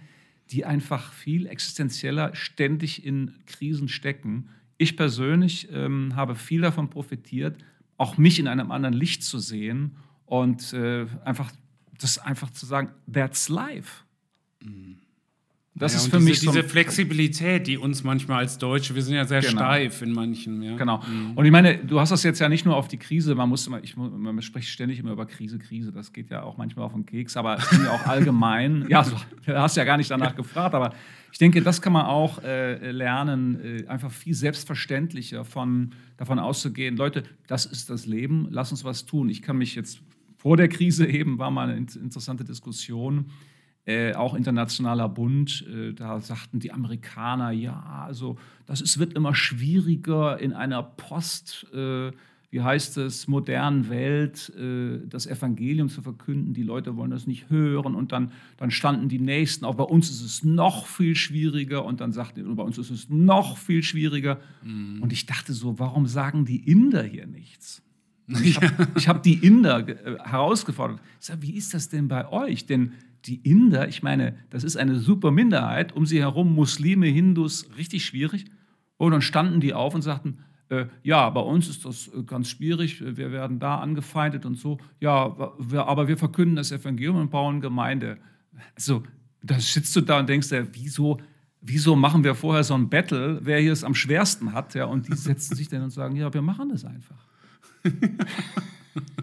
[0.53, 4.51] die einfach viel existenzieller ständig in Krisen stecken.
[4.79, 7.59] Ich persönlich ähm, habe viel davon profitiert,
[7.97, 11.51] auch mich in einem anderen Licht zu sehen und äh, einfach
[11.99, 14.05] das einfach zu sagen, that's life.
[14.63, 14.99] Mhm.
[15.75, 19.01] Das ja, ist für diese, mich so diese Flexibilität, die uns manchmal als Deutsche, wir
[19.01, 19.53] sind ja sehr genau.
[19.53, 20.63] steif in manchen.
[20.63, 20.77] Ja.
[20.77, 20.99] Genau.
[20.99, 21.33] Mhm.
[21.35, 23.67] Und ich meine, du hast das jetzt ja nicht nur auf die Krise, man muss
[23.67, 26.93] immer, ich, man spricht ständig immer über Krise, Krise, das geht ja auch manchmal auf
[26.93, 28.85] den Keks, aber es ging ja auch allgemein.
[28.91, 30.93] ja, du hast ja gar nicht danach gefragt, aber
[31.33, 36.99] ich denke, das kann man auch äh, lernen, äh, einfach viel selbstverständlicher von, davon auszugehen,
[36.99, 39.31] Leute, das ist das Leben, lass uns was tun.
[39.31, 40.03] Ich kann mich jetzt
[40.37, 43.31] vor der Krise eben war mal eine interessante Diskussion
[43.85, 49.35] äh, auch internationaler Bund, äh, da sagten die Amerikaner, ja, also das ist, wird immer
[49.35, 52.13] schwieriger in einer Post, äh,
[52.51, 56.55] wie heißt es, modernen Welt äh, das Evangelium zu verkünden.
[56.55, 60.11] Die Leute wollen das nicht hören und dann, dann standen die Nächsten, auch bei uns
[60.11, 64.39] ist es noch viel schwieriger und dann sagten, bei uns ist es noch viel schwieriger.
[64.63, 65.03] Mhm.
[65.03, 67.83] Und ich dachte so, warum sagen die Inder hier nichts?
[68.45, 71.01] Ich habe hab die Inder äh, herausgefordert.
[71.21, 72.65] Ich sage, wie ist das denn bei euch?
[72.65, 72.93] Denn
[73.27, 78.05] die Inder, ich meine, das ist eine super Minderheit, um sie herum Muslime, Hindus, richtig
[78.05, 78.47] schwierig.
[78.97, 82.49] Und dann standen die auf und sagten, äh, ja, bei uns ist das äh, ganz
[82.49, 84.79] schwierig, wir werden da angefeindet und so.
[85.01, 88.19] Ja, wir, aber wir verkünden das Evangelium und bauen Gemeinde.
[88.75, 89.03] Also,
[89.43, 91.21] da sitzt du da und denkst dir, wieso,
[91.61, 94.75] wieso machen wir vorher so ein Battle, wer hier es am schwersten hat?
[94.75, 97.27] Ja, und die setzen sich dann und sagen, ja, wir machen das einfach.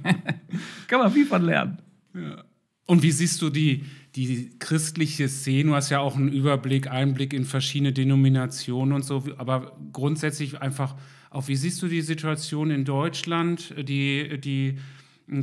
[0.88, 1.78] Kann man viel von lernen.
[2.14, 2.44] Ja.
[2.90, 3.86] Und wie siehst du die,
[4.16, 5.70] die christliche Szene?
[5.70, 10.96] Du hast ja auch einen Überblick, Einblick in verschiedene Denominationen und so, aber grundsätzlich einfach
[11.30, 14.80] auch, wie siehst du die Situation in Deutschland, die, die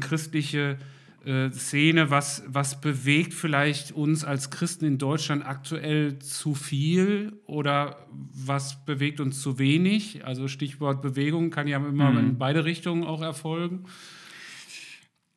[0.00, 0.76] christliche
[1.24, 8.08] äh, Szene, was, was bewegt vielleicht uns als Christen in Deutschland aktuell zu viel oder
[8.10, 10.24] was bewegt uns zu wenig?
[10.24, 12.18] Also Stichwort Bewegung kann ja immer mhm.
[12.18, 13.84] in beide Richtungen auch erfolgen.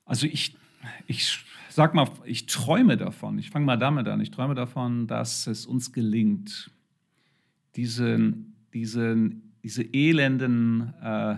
[0.05, 0.55] Also ich,
[1.05, 5.47] ich sag mal, ich träume davon, ich fange mal damit an, ich träume davon, dass
[5.47, 6.71] es uns gelingt,
[7.75, 11.35] diesen, diesen diese elenden äh,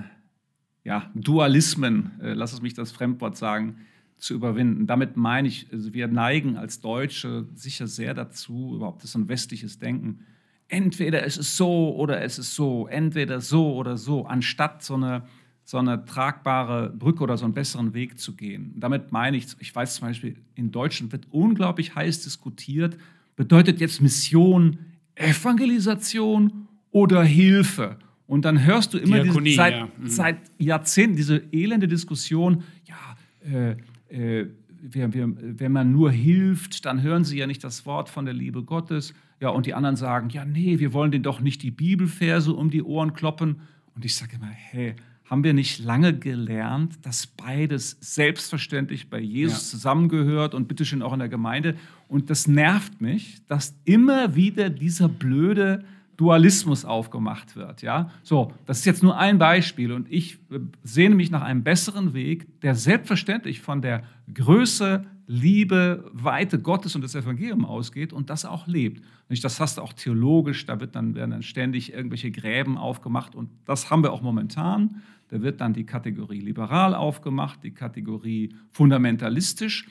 [0.84, 3.77] ja, Dualismen, äh, lass es mich das Fremdwort sagen,
[4.17, 4.88] zu überwinden.
[4.88, 9.29] Damit meine ich, also wir neigen als Deutsche sicher sehr dazu, überhaupt das ist ein
[9.29, 10.25] westliches Denken,
[10.67, 15.23] entweder es ist so oder es ist so, entweder so oder so, anstatt so eine,
[15.72, 18.74] so eine tragbare Brücke oder so einen besseren Weg zu gehen.
[18.76, 22.97] Damit meine ich, ich weiß zum Beispiel, in Deutschland wird unglaublich heiß diskutiert,
[23.38, 24.80] bedeutet jetzt Mission
[25.15, 27.95] Evangelisation oder Hilfe?
[28.28, 29.86] Und dann hörst du immer Diakonie, diese, seit, ja.
[29.86, 30.07] mhm.
[30.07, 33.78] seit, Jahrzehnten diese elende Diskussion, ja, äh,
[34.09, 34.47] äh,
[34.82, 38.34] wir, wir, wenn man nur hilft, dann hören sie ja nicht das Wort von der
[38.34, 39.13] Liebe Gottes.
[39.39, 42.69] Ja, und die anderen sagen, ja, nee, wir wollen denen doch nicht die Bibelverse um
[42.69, 43.61] die Ohren kloppen.
[43.95, 44.95] Und ich sage immer, hey,
[45.32, 49.77] haben wir nicht lange gelernt, dass beides selbstverständlich bei Jesus ja.
[49.77, 51.77] zusammengehört und bitteschön auch in der Gemeinde?
[52.09, 55.86] Und das nervt mich, dass immer wieder dieser blöde
[56.17, 57.82] Dualismus aufgemacht wird.
[57.82, 58.11] Ja?
[58.23, 62.13] So, das ist jetzt nur ein Beispiel und ich äh, sehne mich nach einem besseren
[62.13, 64.03] Weg, der selbstverständlich von der
[64.34, 69.01] Größe, Liebe, Weite Gottes und des Evangeliums ausgeht und das auch lebt.
[69.29, 73.49] Das hast du auch theologisch, da wird dann, werden dann ständig irgendwelche Gräben aufgemacht und
[73.63, 75.01] das haben wir auch momentan.
[75.29, 79.88] Da wird dann die Kategorie liberal aufgemacht, die Kategorie fundamentalistisch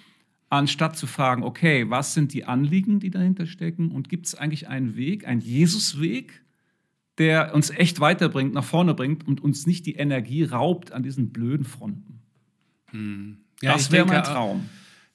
[0.50, 4.68] anstatt zu fragen, okay, was sind die Anliegen, die dahinter stecken und gibt es eigentlich
[4.68, 6.44] einen Weg, einen Jesusweg,
[7.16, 11.30] der uns echt weiterbringt, nach vorne bringt und uns nicht die Energie raubt an diesen
[11.30, 12.20] blöden Fronten.
[12.90, 13.38] Hm.
[13.62, 14.68] Ja, das wäre mein Traum.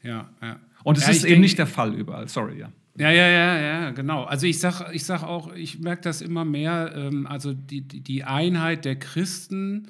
[0.05, 0.59] Ja, ja.
[0.83, 2.71] Und es ja, ist eben denke, nicht der Fall überall, sorry, ja.
[2.97, 4.23] Ja, ja, ja, ja, genau.
[4.23, 8.23] Also ich sage ich sag auch, ich merke das immer mehr, ähm, also die, die
[8.23, 9.87] Einheit der Christen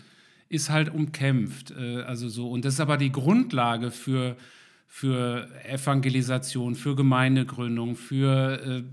[0.49, 1.71] ist halt umkämpft.
[1.71, 4.35] Äh, also so, und das ist aber die Grundlage für
[4.87, 8.83] für Evangelisation, für Gemeindegründung, für äh,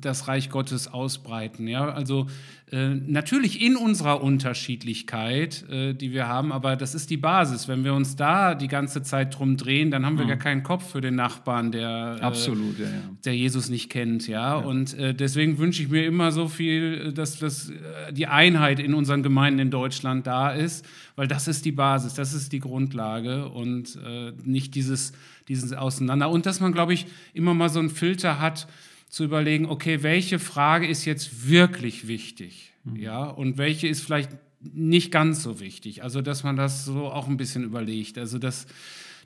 [0.00, 1.68] das Reich Gottes ausbreiten.
[1.68, 1.90] Ja?
[1.90, 2.26] Also
[2.72, 7.66] äh, natürlich in unserer Unterschiedlichkeit, äh, die wir haben, aber das ist die Basis.
[7.66, 10.30] Wenn wir uns da die ganze Zeit drum drehen, dann haben wir mhm.
[10.30, 12.92] gar keinen Kopf für den Nachbarn, der, äh, Absolut, ja, ja.
[13.24, 14.28] der Jesus nicht kennt.
[14.28, 14.60] Ja?
[14.60, 14.64] ja.
[14.64, 18.94] Und äh, deswegen wünsche ich mir immer so viel, dass, dass äh, die Einheit in
[18.94, 23.48] unseren Gemeinden in Deutschland da ist, weil das ist die Basis, das ist die Grundlage
[23.48, 23.98] und
[24.44, 25.12] nicht dieses,
[25.48, 26.30] dieses Auseinander.
[26.30, 28.68] Und dass man, glaube ich, immer mal so einen Filter hat,
[29.10, 32.72] zu überlegen, okay, welche Frage ist jetzt wirklich wichtig?
[32.84, 32.96] Mhm.
[32.96, 34.30] Ja, und welche ist vielleicht
[34.60, 36.02] nicht ganz so wichtig?
[36.02, 38.18] Also, dass man das so auch ein bisschen überlegt.
[38.18, 38.66] Also, das,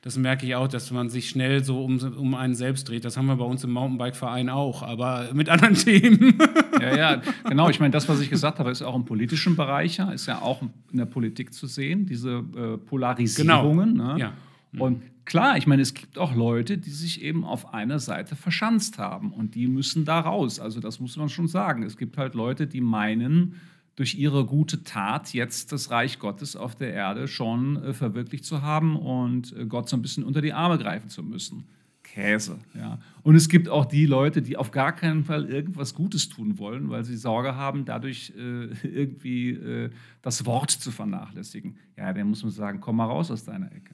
[0.01, 3.05] das merke ich auch, dass man sich schnell so um, um einen selbst dreht.
[3.05, 6.39] Das haben wir bei uns im Mountainbike-Verein auch, aber mit anderen Themen.
[6.81, 7.69] Ja, ja, genau.
[7.69, 10.63] Ich meine, das, was ich gesagt habe, ist auch im politischen Bereich, ist ja auch
[10.91, 13.93] in der Politik zu sehen, diese äh, Polarisierungen.
[13.93, 14.13] Genau.
[14.15, 14.19] Ne?
[14.19, 14.33] Ja.
[14.79, 18.97] Und klar, ich meine, es gibt auch Leute, die sich eben auf einer Seite verschanzt
[18.97, 20.59] haben und die müssen da raus.
[20.59, 21.83] Also das muss man schon sagen.
[21.83, 23.55] Es gibt halt Leute, die meinen,
[23.95, 28.61] durch ihre gute Tat jetzt das Reich Gottes auf der Erde schon äh, verwirklicht zu
[28.61, 31.65] haben und äh, Gott so ein bisschen unter die Arme greifen zu müssen.
[32.03, 32.99] Käse, ja.
[33.23, 36.89] Und es gibt auch die Leute, die auf gar keinen Fall irgendwas Gutes tun wollen,
[36.89, 39.89] weil sie Sorge haben, dadurch äh, irgendwie äh,
[40.21, 41.77] das Wort zu vernachlässigen.
[41.97, 43.93] Ja, dann muss man sagen, komm mal raus aus deiner Ecke.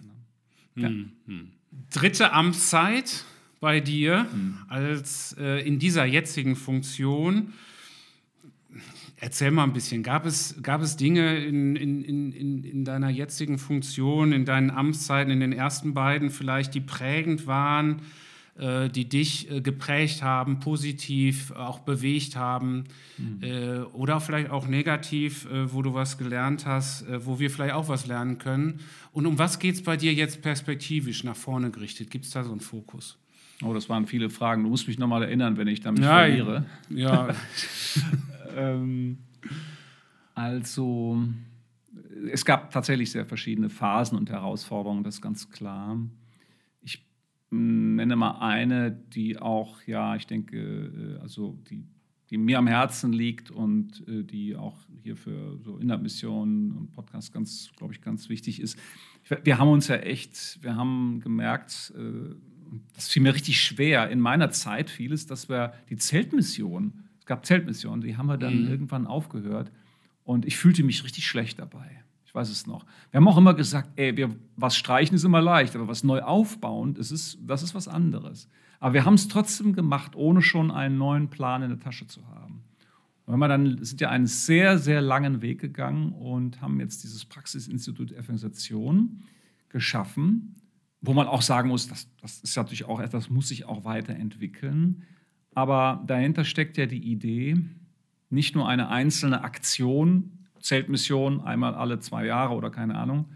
[0.75, 0.87] Ja.
[0.87, 1.51] Hm,
[1.89, 3.25] Dritte Amtszeit
[3.59, 4.57] bei dir hm.
[4.67, 7.53] als äh, in dieser jetzigen Funktion.
[9.17, 10.01] Erzähl mal ein bisschen.
[10.01, 15.31] Gab es, gab es Dinge in, in, in, in deiner jetzigen Funktion, in deinen Amtszeiten,
[15.31, 18.01] in den ersten beiden vielleicht, die prägend waren,
[18.61, 22.83] die dich äh, geprägt haben, positiv auch bewegt haben
[23.17, 23.39] mhm.
[23.41, 27.73] äh, oder vielleicht auch negativ, äh, wo du was gelernt hast, äh, wo wir vielleicht
[27.73, 28.79] auch was lernen können?
[29.13, 32.11] Und um was geht es bei dir jetzt perspektivisch nach vorne gerichtet?
[32.11, 33.17] Gibt es da so einen Fokus?
[33.63, 34.63] Oh, das waren viele Fragen.
[34.63, 36.65] Du musst mich nochmal erinnern, wenn ich damit ja, verliere.
[36.89, 37.29] Ja.
[38.55, 39.17] ähm,
[40.35, 41.23] also,
[42.31, 45.97] es gab tatsächlich sehr verschiedene Phasen und Herausforderungen, das ist ganz klar
[47.51, 51.83] nenne mal eine, die auch, ja, ich denke, äh, also die,
[52.29, 57.31] die mir am Herzen liegt und äh, die auch hier für so Innermissionen und Podcasts
[57.31, 58.79] ganz, glaube ich, ganz wichtig ist.
[59.43, 62.35] Wir haben uns ja echt, wir haben gemerkt, äh,
[62.93, 67.45] das fiel mir richtig schwer in meiner Zeit vieles, dass wir die Zeltmission, es gab
[67.45, 68.69] Zeltmissionen, die haben wir dann mhm.
[68.69, 69.71] irgendwann aufgehört
[70.23, 72.01] und ich fühlte mich richtig schlecht dabei.
[72.31, 72.85] Ich weiß es noch.
[73.09, 76.21] Wir haben auch immer gesagt, ey, wir, was streichen ist immer leicht, aber was neu
[76.21, 78.47] aufbauen, das ist, das ist was anderes.
[78.79, 82.25] Aber wir haben es trotzdem gemacht, ohne schon einen neuen Plan in der Tasche zu
[82.29, 82.63] haben.
[83.25, 87.25] Und wir dann sind ja einen sehr, sehr langen Weg gegangen und haben jetzt dieses
[87.25, 89.23] Praxisinstitut Evangelisation
[89.67, 90.55] geschaffen,
[91.01, 95.03] wo man auch sagen muss, das, das ist natürlich auch etwas, muss sich auch weiterentwickeln.
[95.53, 97.57] Aber dahinter steckt ja die Idee,
[98.29, 103.29] nicht nur eine einzelne Aktion Zeltmission einmal alle zwei Jahre oder keine Ahnung,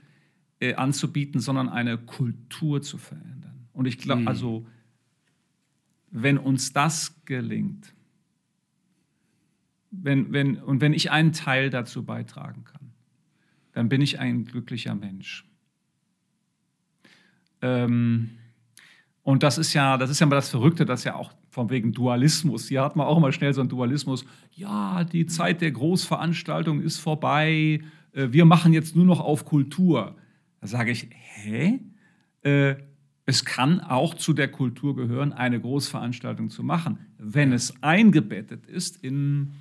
[0.59, 3.67] äh, anzubieten, sondern eine Kultur zu verändern.
[3.73, 4.28] Und ich glaube, mhm.
[4.28, 4.67] also,
[6.11, 7.93] wenn uns das gelingt,
[9.91, 12.91] wenn, wenn, und wenn ich einen Teil dazu beitragen kann,
[13.73, 15.45] dann bin ich ein glücklicher Mensch.
[17.61, 18.38] Ähm,
[19.23, 21.93] und das ist ja, das ist ja mal das Verrückte, dass ja auch von wegen
[21.93, 22.68] Dualismus.
[22.68, 24.26] Hier hat man auch immer schnell so einen Dualismus.
[24.51, 27.80] Ja, die Zeit der Großveranstaltung ist vorbei.
[28.12, 30.18] Äh, wir machen jetzt nur noch auf Kultur.
[30.60, 31.80] Da sage ich, hä?
[32.41, 32.76] Äh,
[33.26, 39.01] es kann auch zu der Kultur gehören, eine Großveranstaltung zu machen, wenn es eingebettet ist
[39.01, 39.53] in,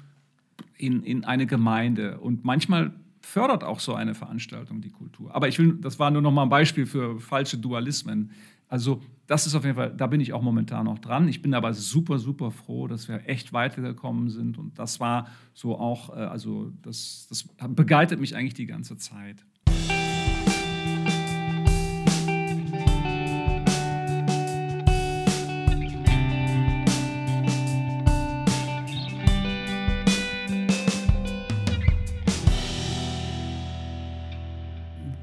[0.76, 2.18] in, in eine Gemeinde.
[2.18, 5.32] Und manchmal fördert auch so eine Veranstaltung die Kultur.
[5.32, 8.32] Aber ich will, das war nur noch mal ein Beispiel für falsche Dualismen.
[8.68, 11.28] Also das ist auf jeden Fall, da bin ich auch momentan noch dran.
[11.28, 14.58] Ich bin aber super, super froh, dass wir echt weitergekommen sind.
[14.58, 19.44] Und das war so auch, äh, also das, das begleitet mich eigentlich die ganze Zeit.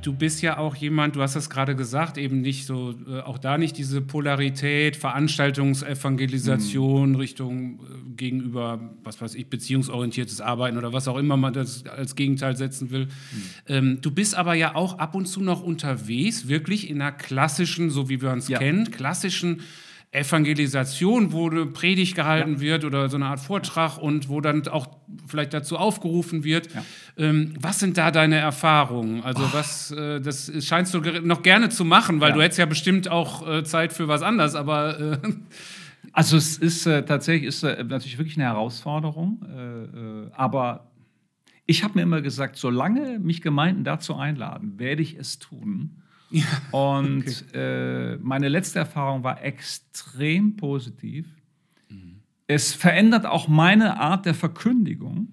[0.02, 3.38] Du bist ja auch jemand, du hast es gerade gesagt, eben nicht so, äh, auch
[3.38, 7.16] da nicht diese Polarität, Veranstaltungsevangelisation mhm.
[7.16, 12.16] Richtung äh, gegenüber, was weiß ich, beziehungsorientiertes Arbeiten oder was auch immer man das als
[12.16, 13.06] Gegenteil setzen will.
[13.06, 13.10] Mhm.
[13.68, 17.90] Ähm, du bist aber ja auch ab und zu noch unterwegs, wirklich in einer klassischen,
[17.90, 18.60] so wie wir uns ja.
[18.60, 19.62] kennen, klassischen
[20.12, 22.60] Evangelisation, wo eine Predigt gehalten ja.
[22.60, 24.88] wird oder so eine Art Vortrag und wo dann auch
[25.26, 26.74] vielleicht dazu aufgerufen wird.
[26.74, 26.84] Ja.
[27.18, 29.24] Ähm, was sind da deine Erfahrungen?
[29.24, 29.50] Also oh.
[29.54, 32.36] was, äh, das scheinst du noch gerne zu machen, weil ja.
[32.36, 35.00] du hättest ja bestimmt auch äh, Zeit für was anderes, aber...
[35.00, 35.18] Äh
[36.14, 40.92] also es ist äh, tatsächlich ist, äh, natürlich wirklich eine Herausforderung, äh, aber
[41.66, 46.01] ich habe mir immer gesagt, solange mich Gemeinden dazu einladen, werde ich es tun.
[46.32, 48.14] Ja, und okay.
[48.14, 51.28] äh, meine letzte Erfahrung war extrem positiv.
[51.90, 52.22] Mhm.
[52.48, 55.28] Es verändert auch meine Art der Verkündigung.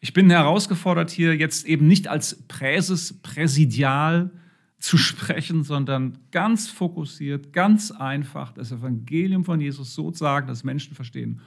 [0.00, 4.30] Ich bin herausgefordert, hier jetzt eben nicht als Präses präsidial
[4.78, 10.64] zu sprechen, sondern ganz fokussiert, ganz einfach das Evangelium von Jesus so zu sagen, dass
[10.64, 11.40] Menschen verstehen.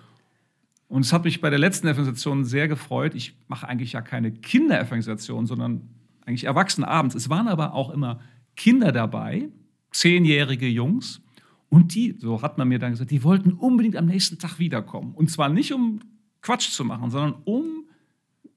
[0.88, 3.14] Und es hat mich bei der letzten Evangelisation sehr gefreut.
[3.14, 5.88] Ich mache eigentlich ja keine Kinderevangelisation, sondern
[6.26, 7.14] eigentlich Erwachsene abends.
[7.14, 8.20] Es waren aber auch immer
[8.60, 9.50] Kinder dabei,
[9.92, 11.22] zehnjährige Jungs.
[11.70, 15.14] Und die, so hat man mir dann gesagt, die wollten unbedingt am nächsten Tag wiederkommen.
[15.16, 16.02] Und zwar nicht, um
[16.42, 17.86] Quatsch zu machen, sondern um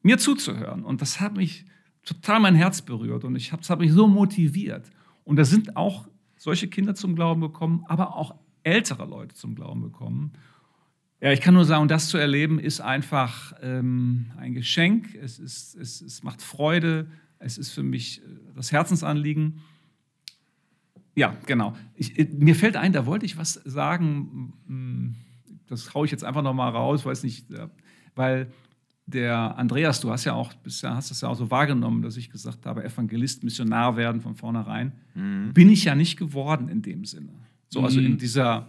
[0.03, 0.83] mir zuzuhören.
[0.83, 1.67] Und das hat mich
[2.05, 4.91] total mein Herz berührt und ich hab, das hat mich so motiviert.
[5.23, 8.35] Und da sind auch solche Kinder zum Glauben gekommen, aber auch
[8.65, 10.33] ältere Leute zum Glauben gekommen.
[11.21, 15.15] Ja, ich kann nur sagen, das zu erleben ist einfach ähm, ein Geschenk.
[15.15, 17.09] Es, ist, es, es macht Freude.
[17.39, 18.25] Es ist für mich äh,
[18.57, 19.61] das Herzensanliegen.
[21.15, 21.75] Ja, genau.
[21.95, 24.55] Ich, äh, mir fällt ein, da wollte ich was sagen.
[24.67, 25.15] Hm,
[25.69, 27.47] das haue ich jetzt einfach nochmal raus, weiß nicht,
[28.15, 28.53] weil
[29.07, 32.31] der Andreas, du hast ja auch, bisher hast das ja auch so wahrgenommen, dass ich
[32.31, 34.93] gesagt habe, Evangelist, Missionar werden von vornherein.
[35.15, 35.53] Mhm.
[35.53, 37.33] Bin ich ja nicht geworden in dem Sinne.
[37.69, 38.19] So, also in mhm.
[38.19, 38.69] dieser.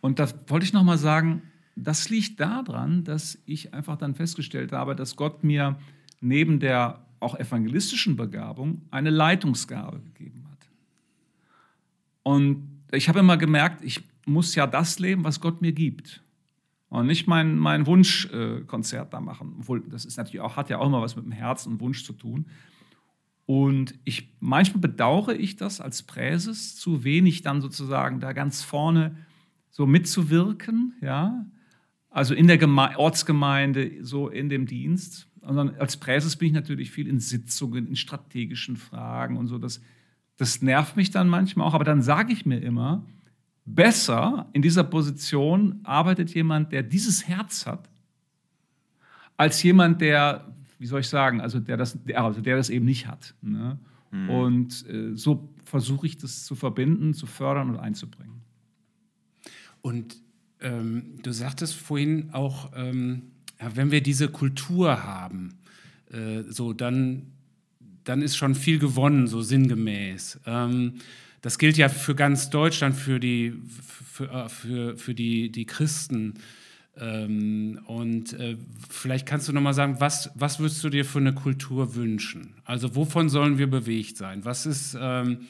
[0.00, 1.42] Und da wollte ich nochmal sagen,
[1.74, 5.78] das liegt daran, dass ich einfach dann festgestellt habe, dass Gott mir
[6.20, 10.49] neben der auch evangelistischen Begabung eine Leitungsgabe gegeben hat.
[12.30, 16.22] Und ich habe immer gemerkt, ich muss ja das leben, was Gott mir gibt.
[16.88, 19.56] Und nicht mein, mein Wunschkonzert da machen.
[19.58, 22.04] Obwohl, das ist natürlich auch, hat ja auch immer was mit dem Herzen und Wunsch
[22.04, 22.46] zu tun.
[23.46, 29.16] Und ich, manchmal bedauere ich das als Präses, zu wenig dann sozusagen da ganz vorne
[29.70, 31.46] so mitzuwirken, ja.
[32.10, 35.28] Also in der Geme Ortsgemeinde, so in dem Dienst.
[35.40, 39.58] Und als Präses bin ich natürlich viel in Sitzungen, in strategischen Fragen und so.
[39.58, 39.80] Das,
[40.40, 41.74] das nervt mich dann manchmal auch.
[41.74, 43.04] Aber dann sage ich mir immer,
[43.66, 47.90] besser in dieser Position arbeitet jemand, der dieses Herz hat,
[49.36, 53.06] als jemand, der, wie soll ich sagen, also der das, also der das eben nicht
[53.06, 53.34] hat.
[53.42, 53.78] Ne?
[54.12, 54.30] Mhm.
[54.30, 58.40] Und äh, so versuche ich das zu verbinden, zu fördern und einzubringen.
[59.82, 60.16] Und
[60.62, 65.58] ähm, du sagtest vorhin auch, ähm, ja, wenn wir diese Kultur haben,
[66.10, 67.26] äh, so dann,
[68.10, 70.40] dann ist schon viel gewonnen, so sinngemäß.
[70.44, 70.94] Ähm,
[71.42, 73.54] das gilt ja für ganz Deutschland, für die,
[74.12, 76.34] für, äh, für, für die, die Christen.
[76.98, 78.56] Ähm, und äh,
[78.88, 82.54] vielleicht kannst du nochmal sagen, was, was würdest du dir für eine Kultur wünschen?
[82.64, 84.44] Also wovon sollen wir bewegt sein?
[84.44, 85.46] Was ist, ähm,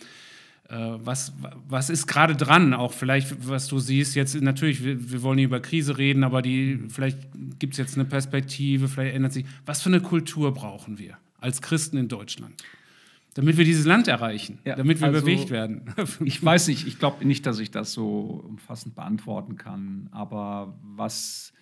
[0.68, 1.32] äh, was,
[1.66, 2.74] was ist gerade dran?
[2.74, 6.42] Auch vielleicht, was du siehst, jetzt natürlich, wir, wir wollen nicht über Krise reden, aber
[6.42, 7.18] die, vielleicht
[7.58, 9.46] gibt es jetzt eine Perspektive, vielleicht ändert sich.
[9.64, 12.62] Was für eine Kultur brauchen wir als Christen in Deutschland?
[13.34, 15.94] Damit wir dieses Land erreichen, ja, damit wir also, bewegt werden.
[16.24, 20.08] ich weiß nicht, ich glaube nicht, dass ich das so umfassend beantworten kann.
[20.10, 21.52] Aber was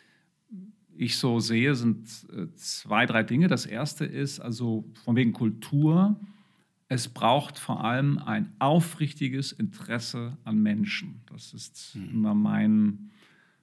[0.97, 3.49] ich so sehe, sind äh, zwei, drei Dinge.
[3.49, 6.19] Das erste ist also von wegen Kultur.
[6.89, 11.21] Es braucht vor allem ein aufrichtiges Interesse an Menschen.
[11.27, 12.11] Das ist mhm.
[12.11, 13.11] immer mein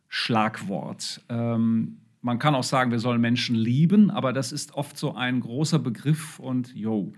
[0.07, 1.21] Schlagwort.
[1.27, 5.41] Ähm, man kann auch sagen, wir sollen Menschen lieben, aber das ist oft so ein
[5.41, 7.13] großer Begriff und yo,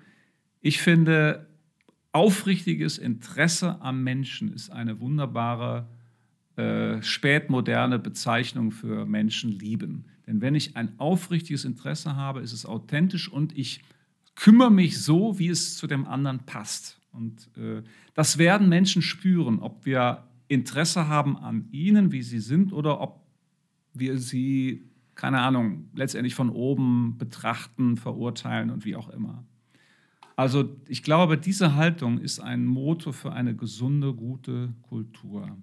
[0.59, 1.47] ich finde,
[2.11, 5.87] aufrichtiges Interesse am Menschen ist eine wunderbare
[6.57, 10.07] äh, spätmoderne Bezeichnung für Menschen lieben.
[10.25, 13.81] Denn wenn ich ein aufrichtiges Interesse habe, ist es authentisch und ich
[14.35, 16.99] kümmere mich so, wie es zu dem anderen passt.
[17.13, 17.81] Und äh,
[18.13, 23.25] das werden Menschen spüren, ob wir Interesse haben an ihnen, wie sie sind, oder ob
[23.93, 24.83] wir sie,
[25.17, 29.43] keine Ahnung, letztendlich von oben betrachten, verurteilen und wie auch immer.
[30.35, 35.57] Also ich glaube, diese Haltung ist ein Motor für eine gesunde, gute Kultur.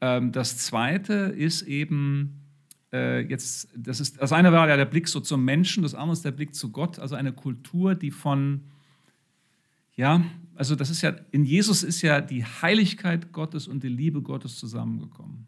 [0.00, 2.44] Ähm, das Zweite ist eben,
[2.92, 6.12] äh, jetzt, das, ist, das eine war ja der Blick so zum Menschen, das andere
[6.12, 8.62] ist der Blick zu Gott, also eine Kultur, die von,
[9.96, 10.22] ja,
[10.54, 14.56] also das ist ja, in Jesus ist ja die Heiligkeit Gottes und die Liebe Gottes
[14.56, 15.46] zusammengekommen.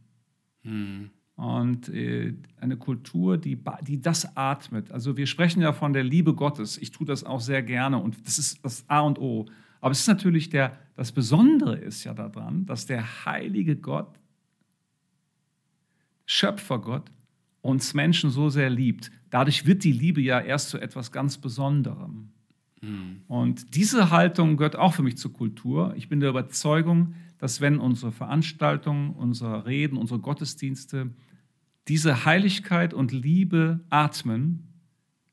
[0.63, 1.11] Hm
[1.43, 4.93] und äh, eine Kultur, die, die das atmet.
[4.93, 6.79] Also wir sprechen ja von der Liebe Gottes.
[6.79, 9.47] Ich tue das auch sehr gerne und das ist das A und O.
[9.81, 14.21] Aber es ist natürlich der, das Besondere ist ja daran, dass der heilige Gott,
[16.27, 17.11] Schöpfergott,
[17.61, 19.11] uns Menschen so sehr liebt.
[19.31, 22.31] Dadurch wird die Liebe ja erst zu etwas ganz Besonderem.
[22.83, 23.23] Mhm.
[23.27, 25.93] Und diese Haltung gehört auch für mich zur Kultur.
[25.97, 31.11] Ich bin der Überzeugung, dass wenn unsere Veranstaltungen, unsere Reden, unsere Gottesdienste
[31.89, 34.69] diese Heiligkeit und Liebe atmen,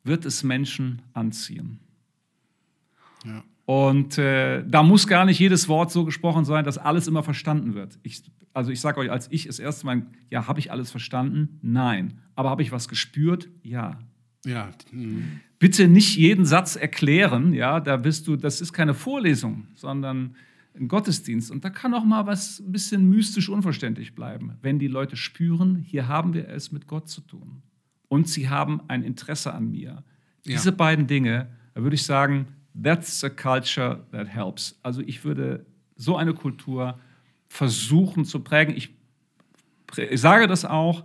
[0.04, 1.80] wird es Menschen anziehen.
[3.26, 3.44] Ja.
[3.66, 7.76] Und äh, da muss gar nicht jedes Wort so gesprochen sein, dass alles immer verstanden
[7.76, 8.00] wird.
[8.02, 11.60] Ich, also ich sage euch, als ich das erste Mal, ja, habe ich alles verstanden?
[11.62, 12.20] Nein.
[12.34, 13.48] Aber habe ich was gespürt?
[13.62, 14.00] Ja.
[14.44, 14.72] Ja.
[14.92, 15.42] Mhm.
[15.60, 20.36] Bitte nicht jeden Satz erklären, ja, da bist du, das ist keine Vorlesung, sondern
[20.76, 21.52] ein Gottesdienst.
[21.52, 25.76] Und da kann auch mal was ein bisschen mystisch unverständlich bleiben, wenn die Leute spüren,
[25.76, 27.62] hier haben wir es mit Gott zu tun.
[28.08, 30.04] Und sie haben ein Interesse an mir.
[30.46, 30.76] Diese ja.
[30.76, 32.48] beiden Dinge, da würde ich sagen,
[32.82, 34.80] that's a culture that helps.
[34.84, 35.66] Also ich würde
[35.96, 37.00] so eine Kultur
[37.48, 38.76] versuchen zu prägen.
[38.76, 38.96] Ich,
[39.98, 41.04] ich sage das auch,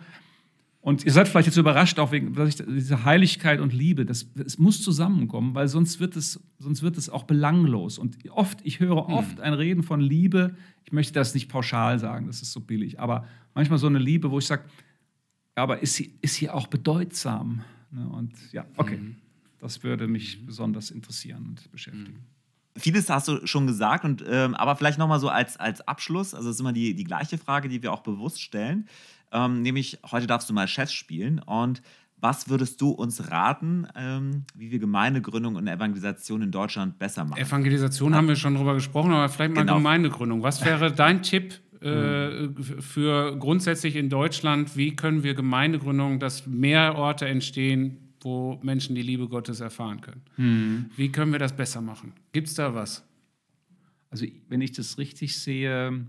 [0.84, 4.04] und ihr seid vielleicht jetzt überrascht, auch wegen dieser Heiligkeit und Liebe.
[4.04, 7.96] Das, das muss zusammenkommen, weil sonst wird, es, sonst wird es auch belanglos.
[7.96, 9.14] Und oft, ich höre hm.
[9.14, 10.54] oft ein Reden von Liebe.
[10.84, 13.00] Ich möchte das nicht pauschal sagen, das ist so billig.
[13.00, 14.64] Aber manchmal so eine Liebe, wo ich sage,
[15.54, 17.64] aber ist sie, ist sie auch bedeutsam?
[17.90, 18.98] Ne, und ja, okay.
[18.98, 19.16] Mhm.
[19.60, 22.26] Das würde mich besonders interessieren und beschäftigen.
[22.74, 22.80] Mhm.
[22.80, 26.48] Vieles hast du schon gesagt, und, ähm, aber vielleicht nochmal so als, als Abschluss, also
[26.48, 28.88] das ist immer die, die gleiche Frage, die wir auch bewusst stellen.
[29.32, 31.40] Ähm, nämlich, heute darfst du mal Chef spielen.
[31.40, 31.82] Und
[32.24, 37.38] was würdest du uns raten, ähm, wie wir Gemeindegründung und Evangelisation in Deutschland besser machen?
[37.38, 38.18] Evangelisation ja.
[38.18, 39.74] haben wir schon drüber gesprochen, aber vielleicht mal genau.
[39.74, 40.42] Gemeindegründung.
[40.42, 42.48] Was wäre dein Tipp äh,
[42.80, 49.02] für grundsätzlich in Deutschland, wie können wir Gemeindegründungen, dass mehr Orte entstehen, wo Menschen die
[49.02, 50.22] Liebe Gottes erfahren können.
[50.36, 50.86] Mhm.
[50.96, 52.12] Wie können wir das besser machen?
[52.32, 53.04] Gibt es da was?
[54.10, 56.06] Also wenn ich das richtig sehe,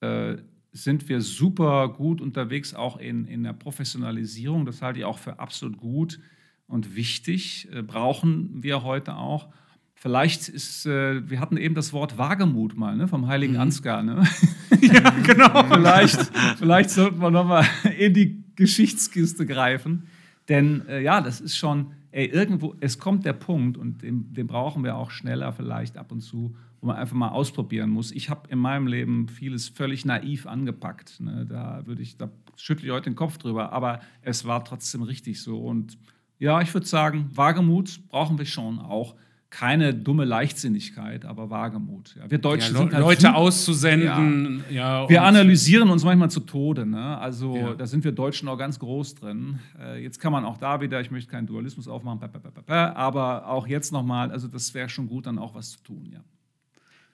[0.00, 0.36] äh,
[0.72, 4.66] sind wir super gut unterwegs, auch in, in der Professionalisierung.
[4.66, 6.20] Das halte ich auch für absolut gut
[6.66, 7.68] und wichtig.
[7.72, 9.48] Äh, brauchen wir heute auch.
[9.94, 14.02] Vielleicht ist, äh, wir hatten eben das Wort Wagemut mal, ne, vom heiligen Ansgar.
[14.02, 14.26] Ne?
[14.80, 15.64] ja, genau.
[15.72, 17.66] vielleicht, vielleicht sollten wir nochmal
[17.98, 20.06] in die Geschichtskiste greifen.
[20.48, 24.46] Denn äh, ja, das ist schon, ey, irgendwo, es kommt der Punkt und den, den
[24.46, 28.12] brauchen wir auch schneller vielleicht ab und zu, wo man einfach mal ausprobieren muss.
[28.12, 31.20] Ich habe in meinem Leben vieles völlig naiv angepackt.
[31.20, 31.46] Ne?
[31.48, 35.40] Da würde ich, da schüttle ich heute den Kopf drüber, aber es war trotzdem richtig
[35.42, 35.58] so.
[35.58, 35.98] Und
[36.38, 39.16] ja, ich würde sagen, Wagemut brauchen wir schon auch
[39.56, 42.14] keine dumme Leichtsinnigkeit, aber Wagemut.
[42.14, 45.08] Ja, wir Deutschen Ja, sind halt Leute auszusenden, ja.
[45.08, 46.84] wir analysieren uns manchmal zu Tode.
[46.84, 47.16] Ne?
[47.16, 47.74] Also Ja.
[47.74, 49.58] da sind wir Deutschen auch ganz groß drin.
[49.80, 52.20] Äh, jetzt kann man auch da wieder, ich möchte keinen Dualismus aufmachen,
[52.66, 56.10] aber auch jetzt nochmal, also das wäre schon gut, dann auch was zu tun.
[56.12, 56.20] Ja.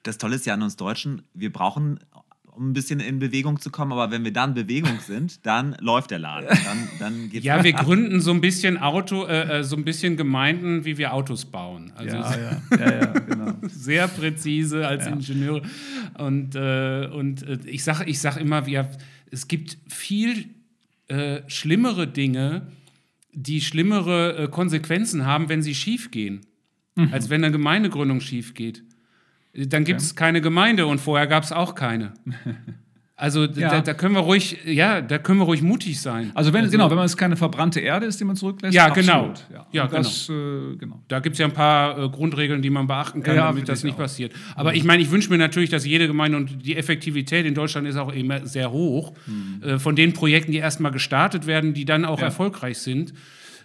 [0.03, 2.01] Das Tolle ist ja an uns Deutschen, wir brauchen,
[2.55, 6.11] um ein bisschen in Bewegung zu kommen, aber wenn wir dann Bewegung sind, dann läuft
[6.11, 6.49] der Laden.
[6.65, 10.17] Dann, dann geht's Ja, wir gründen so ein bisschen Auto, äh, äh, so ein bisschen
[10.17, 11.93] Gemeinden, wie wir Autos bauen.
[11.95, 13.55] Also ja, ja, ja, ja, genau.
[13.63, 15.63] sehr präzise als Ingenieure.
[16.19, 18.91] Und, äh, und äh, ich sage ich sag immer, wir,
[19.31, 20.51] es gibt viel
[21.09, 22.69] äh, schlimmere Dinge,
[23.33, 26.43] die schlimmere äh, Konsequenzen haben, wenn sie schief gehen,
[27.11, 28.85] als wenn eine Gemeindegründung schief geht.
[29.55, 32.15] Dann gibt es keine Gemeinde und vorher gab es auch keine.
[33.15, 33.71] Also Ja.
[33.71, 36.33] da, da können wir ruhig, ja, da können wir ruhig mutig sein.
[36.35, 39.27] Also wenn, genau, wenn man es keine verbrannte Erde ist, die man zurücklässt, Ja, genau.
[39.29, 39.45] absolut.
[39.53, 41.03] Ja, Ja, Und das, äh, genau.
[41.07, 43.81] Da gibt es ja ein paar äh, Grundregeln, die man beachten kann, Ja, damit das
[43.81, 43.99] ich nicht auch.
[43.99, 44.33] passiert.
[44.57, 47.87] Aber ich meine, ich wünsche mir natürlich, dass jede Gemeinde und die Effektivität in Deutschland
[47.87, 49.13] ist auch immer sehr hoch,
[49.61, 52.19] äh, von den Projekten, die erstmal gestartet werden, die dann auch.
[52.19, 52.25] Ja.
[52.25, 53.13] erfolgreich sind.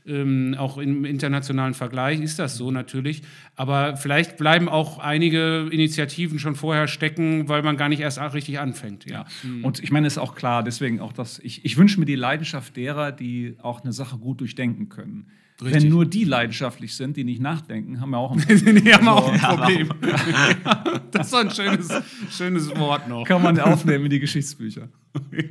[0.07, 3.23] Ähm, auch im internationalen Vergleich ist das so natürlich.
[3.55, 8.59] Aber vielleicht bleiben auch einige Initiativen schon vorher stecken, weil man gar nicht erst richtig
[8.59, 9.05] anfängt.
[9.05, 9.17] Ja.
[9.17, 9.25] Ja.
[9.63, 12.15] Und ich meine, es ist auch klar, deswegen auch das, ich, ich wünsche mir die
[12.15, 15.27] Leidenschaft derer, die auch eine Sache gut durchdenken können.
[15.59, 15.83] Richtig.
[15.83, 18.83] Wenn nur die leidenschaftlich sind, die nicht nachdenken, haben wir auch ein Problem.
[18.83, 19.89] Die haben auch ein Problem.
[21.11, 21.89] das ist so ein schönes,
[22.29, 23.23] schönes Wort noch.
[23.23, 24.89] Kann man aufnehmen in die Geschichtsbücher.
[25.31, 25.49] Hey,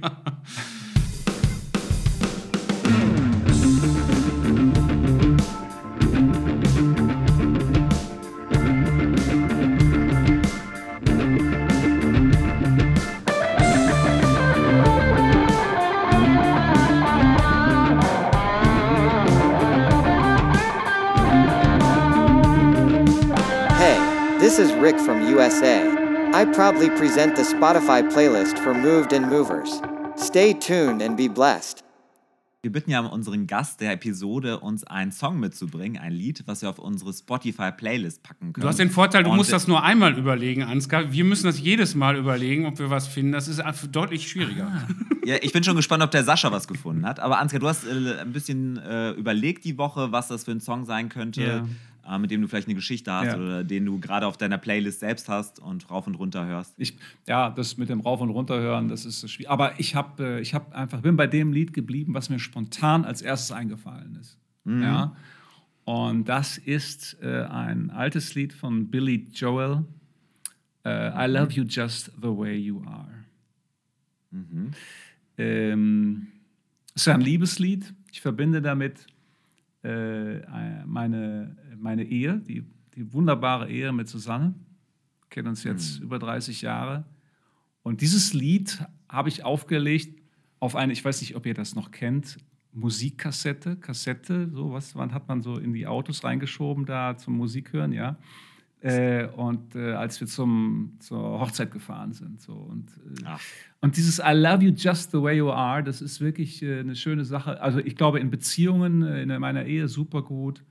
[24.56, 25.86] this is Rick from USA.
[26.32, 29.82] I proudly present the Spotify playlist for Moved and Movers.
[30.16, 31.82] Stay tuned and be blessed.
[32.62, 36.70] Wir bitten ja unseren Gast der Episode, uns einen Song mitzubringen, ein Lied, was wir
[36.70, 38.62] auf unsere Spotify-Playlist packen können.
[38.62, 41.12] Du hast den Vorteil, du Und, musst das nur einmal überlegen, Ansgar.
[41.12, 43.32] Wir müssen das jedes Mal überlegen, ob wir was finden.
[43.32, 44.88] Das ist deutlich schwieriger.
[45.26, 47.20] Ja, ich bin schon gespannt, ob der Sascha was gefunden hat.
[47.20, 50.60] Aber Ansgar, du hast äh, ein bisschen äh, überlegt die Woche, was das für ein
[50.60, 51.66] Song sein könnte,
[52.08, 53.36] äh, mit dem du vielleicht eine Geschichte hast Ja.
[53.36, 56.74] oder den du gerade auf deiner Playlist selbst hast und rauf und runter hörst.
[56.78, 56.96] Ich,
[57.26, 59.50] ja, das mit dem Rauf- und Runterhören, das ist so schwierig.
[59.50, 63.04] Aber ich habe äh, ich hab einfach, bin bei dem Lied geblieben, was mir spontan
[63.04, 64.38] als erstes eingefallen ist.
[64.64, 65.14] Ja.
[65.84, 69.84] Und das ist äh, ein altes Lied von Billy Joel.
[70.84, 73.08] Äh, I love you just the way you are.
[75.38, 76.26] Ähm,
[76.94, 77.92] es ist ein Liebeslied.
[78.10, 79.06] Ich verbinde damit
[80.86, 82.64] meine, meine Ehe, die,
[82.94, 84.54] die wunderbare Ehe mit Susanne.
[85.20, 87.04] Wir kennen uns jetzt über 30 Jahre.
[87.82, 90.22] Und dieses Lied habe ich aufgelegt
[90.58, 92.38] auf eine, ich weiß nicht, ob ihr das noch kennt,
[92.72, 97.72] Musikkassette, Kassette, so was wann hat man so in die Autos reingeschoben da zum Musik
[97.72, 98.18] hören, ja.
[98.80, 102.42] Äh, und äh, als wir zum, zur Hochzeit gefahren sind.
[102.42, 102.52] So.
[102.52, 102.88] Und,
[103.22, 103.36] äh,
[103.80, 106.94] und dieses I love you just the way you are, das ist wirklich äh, eine
[106.94, 107.60] schöne Sache.
[107.60, 110.62] Also ich glaube, in Beziehungen, äh, in meiner Ehe super gut.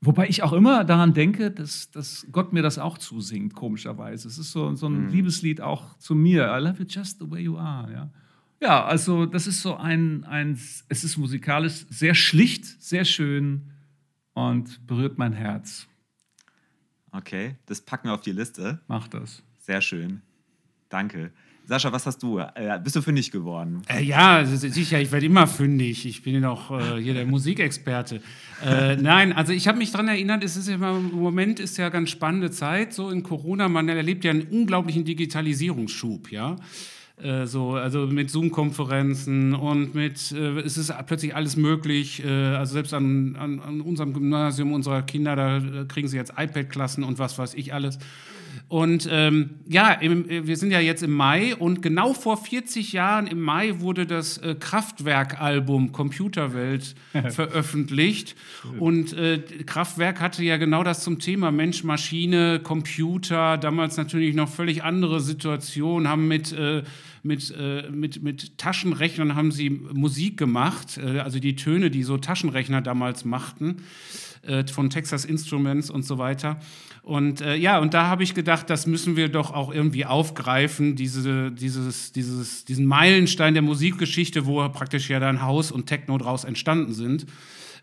[0.00, 4.28] Wobei ich auch immer daran denke, dass, dass Gott mir das auch zusingt, komischerweise.
[4.28, 6.54] Es ist so, so ein Liebeslied auch zu mir.
[6.56, 7.92] I love you just the way you are.
[7.92, 8.10] Ja,
[8.60, 10.58] ja also das ist so ein, ein,
[10.88, 13.72] es ist musikalisch sehr schlicht, sehr schön
[14.34, 15.88] und berührt mein Herz.
[17.16, 18.80] Okay, das packen wir auf die Liste.
[18.88, 19.42] Mach das.
[19.58, 20.20] Sehr schön.
[20.88, 21.30] Danke.
[21.68, 22.38] Sascha, was hast du?
[22.38, 23.82] Äh, bist du fündig geworden?
[23.88, 26.06] Äh, ja, s- sicher, ich werde immer fündig.
[26.06, 28.20] Ich bin ja noch äh, hier der Musikexperte.
[28.64, 31.76] Äh, nein, also ich habe mich daran erinnert, es ist ja immer, im Moment ist
[31.76, 33.68] ja ganz spannende Zeit, so in Corona.
[33.68, 36.54] Man erlebt ja einen unglaublichen Digitalisierungsschub, ja.
[37.22, 42.22] Äh, so, also mit Zoom-Konferenzen und mit, äh, es ist plötzlich alles möglich.
[42.22, 47.04] Äh, also selbst an, an, an, unserem Gymnasium unserer Kinder, da kriegen sie jetzt iPad-Klassen
[47.04, 47.98] und was weiß ich alles.
[48.68, 53.28] Und ähm, ja, im, wir sind ja jetzt im Mai und genau vor 40 Jahren
[53.28, 56.96] im Mai wurde das äh, Kraftwerk-Album Computerwelt
[57.30, 58.34] veröffentlicht.
[58.80, 64.48] Und äh, Kraftwerk hatte ja genau das zum Thema Mensch, Maschine, Computer, damals natürlich noch
[64.48, 66.82] völlig andere Situationen, haben mit äh,
[67.26, 72.16] mit, äh, mit, mit Taschenrechnern haben sie Musik gemacht, äh, also die Töne, die so
[72.16, 73.78] Taschenrechner damals machten,
[74.42, 76.58] äh, von Texas Instruments und so weiter.
[77.02, 80.96] Und äh, ja, und da habe ich gedacht, das müssen wir doch auch irgendwie aufgreifen,
[80.96, 86.44] diese, dieses, dieses, diesen Meilenstein der Musikgeschichte, wo praktisch ja dann Haus und Techno draus
[86.44, 87.26] entstanden sind.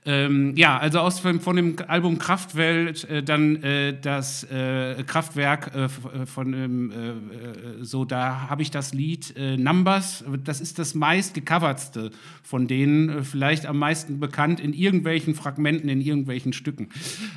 [0.06, 5.86] Ähm, ja, also aus von dem Album Kraftwelt äh, dann äh, das äh, Kraftwerk äh,
[5.86, 10.26] äh, von dem, äh, so, da habe ich das Lied Numbers.
[10.44, 12.12] Das ist das meist gecovertste
[12.44, 16.90] von denen, vielleicht am meisten bekannt in irgendwelchen Fragmenten, in irgendwelchen Stücken.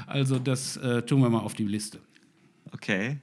[0.06, 1.98] Also das tun wir mal auf die Liste.
[2.72, 3.18] Okay.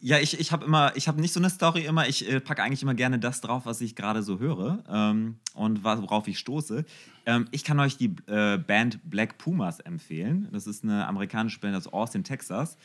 [0.00, 2.06] Ja, ich, ich habe immer, ich habe nicht so eine Story immer.
[2.08, 5.84] Ich äh, packe eigentlich immer gerne das drauf, was ich gerade so höre ähm, und
[5.84, 6.84] worauf ich stoße.
[7.24, 10.48] Ähm, ich kann euch die äh, Band Black Pumas empfehlen.
[10.52, 12.76] Das ist eine amerikanische Band aus Austin, Texas.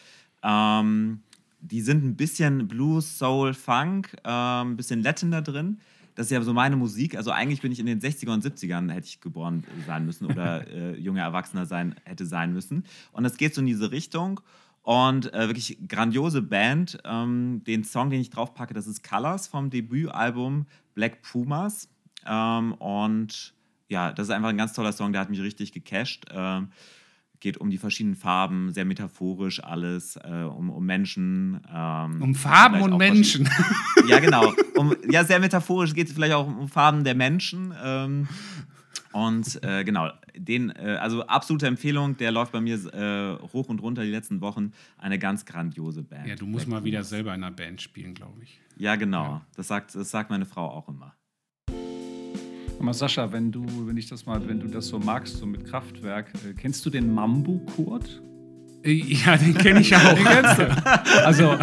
[0.42, 1.22] Ähm,
[1.60, 5.80] die sind ein bisschen Blues, Soul, Funk, ein ähm, bisschen Latin da drin.
[6.16, 7.16] Das ist ja so meine Musik.
[7.16, 10.68] Also eigentlich bin ich in den 60er und 70ern hätte ich geboren sein müssen oder
[10.74, 12.84] äh, junger Erwachsener sein hätte sein müssen.
[13.12, 14.42] Und es geht so in diese Richtung.
[14.84, 16.98] Und äh, wirklich grandiose Band.
[17.06, 21.90] Ähm, den Song, den ich draufpacke, das ist Colors vom Debütalbum Black Pumas.
[22.26, 23.54] Ähm, und
[23.90, 26.26] ja, das ist einfach ein ganz toller Song, der hat mich richtig gecasht.
[26.32, 26.70] Ähm,
[27.42, 31.60] geht um die verschiedenen Farben, sehr metaphorisch alles, äh, um, um Menschen.
[31.74, 33.50] Ähm, um Farben und Menschen.
[34.08, 34.54] Ja, genau.
[34.76, 37.74] Um, ja, sehr metaphorisch geht es vielleicht auch um Farben der Menschen.
[37.84, 38.28] Ähm,
[39.12, 43.82] und äh, genau, den, äh, also absolute Empfehlung, der läuft bei mir äh, hoch und
[43.82, 44.72] runter die letzten Wochen.
[44.98, 46.28] Eine ganz grandiose Band.
[46.28, 48.60] Ja, du musst mal wieder selber in einer Band spielen, glaube ich.
[48.78, 49.24] Ja, genau.
[49.24, 49.46] Ja.
[49.56, 51.16] Das, sagt, das sagt meine Frau auch immer.
[52.80, 55.66] Aber Sascha, wenn du, wenn ich das mal, wenn du das so magst, so mit
[55.66, 58.22] Kraftwerk, äh, kennst du den Mambu-Kurt?
[58.84, 60.02] Ja, den kenne ich auch.
[60.16, 61.24] Den kennst du.
[61.24, 61.56] Also,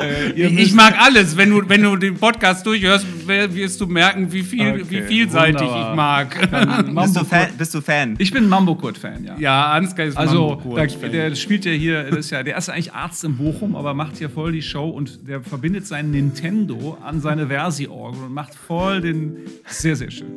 [0.00, 1.36] äh, ich mag alles.
[1.36, 5.60] Wenn du, wenn du den Podcast durchhörst, wirst du merken, wie, viel, okay, wie vielseitig
[5.60, 5.90] wunderbar.
[5.90, 6.94] ich mag.
[7.02, 8.14] Bist du, Fan, bist du Fan?
[8.18, 9.36] Ich bin Mambo Kurt-Fan, ja.
[9.38, 12.92] Ja, Ansgar ist Also, da, der spielt ja hier, das ist ja, der ist eigentlich
[12.92, 17.20] Arzt in Bochum, aber macht hier voll die Show und der verbindet sein Nintendo an
[17.20, 19.36] seine Versi-Orgel und macht voll den.
[19.66, 20.28] Sehr, sehr schön.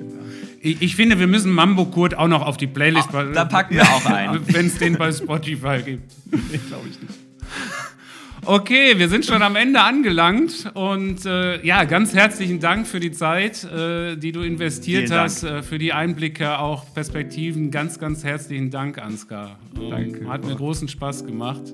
[0.61, 3.09] Ich, ich, finde, wir müssen Mambo Kurt auch noch auf die Playlist.
[3.13, 4.39] Ach, da packen wir auch ein.
[4.47, 6.11] Wenn es den bei Spotify gibt.
[6.31, 7.24] nee, glaube ich nicht.
[8.47, 13.11] Okay, wir sind schon am Ende angelangt und äh, ja, ganz herzlichen Dank für die
[13.11, 17.71] Zeit, äh, die du investiert Vielen hast, äh, für die Einblicke, auch Perspektiven.
[17.71, 19.57] Ganz, ganz herzlichen Dank, Ansgar.
[19.89, 20.27] Danke.
[20.27, 21.73] Hat mir großen Spaß gemacht.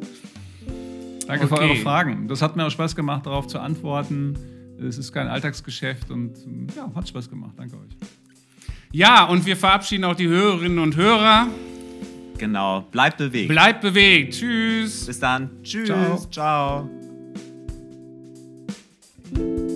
[1.27, 1.55] Danke okay.
[1.55, 2.29] für eure Fragen.
[2.29, 4.37] Das hat mir auch Spaß gemacht, darauf zu antworten.
[4.79, 6.37] Es ist kein Alltagsgeschäft und
[6.73, 7.51] ja, hat Spaß gemacht.
[7.57, 7.97] Danke euch.
[8.93, 11.47] Ja, und wir verabschieden auch die Hörerinnen und Hörer.
[12.41, 12.81] Genau.
[12.89, 13.49] Bleibt bewegt.
[13.49, 14.33] Bleibt bewegt.
[14.33, 15.05] Tschüss.
[15.05, 15.61] Bis dann.
[15.61, 16.27] Tschüss.
[16.31, 16.89] Ciao.
[19.37, 19.69] Ciao.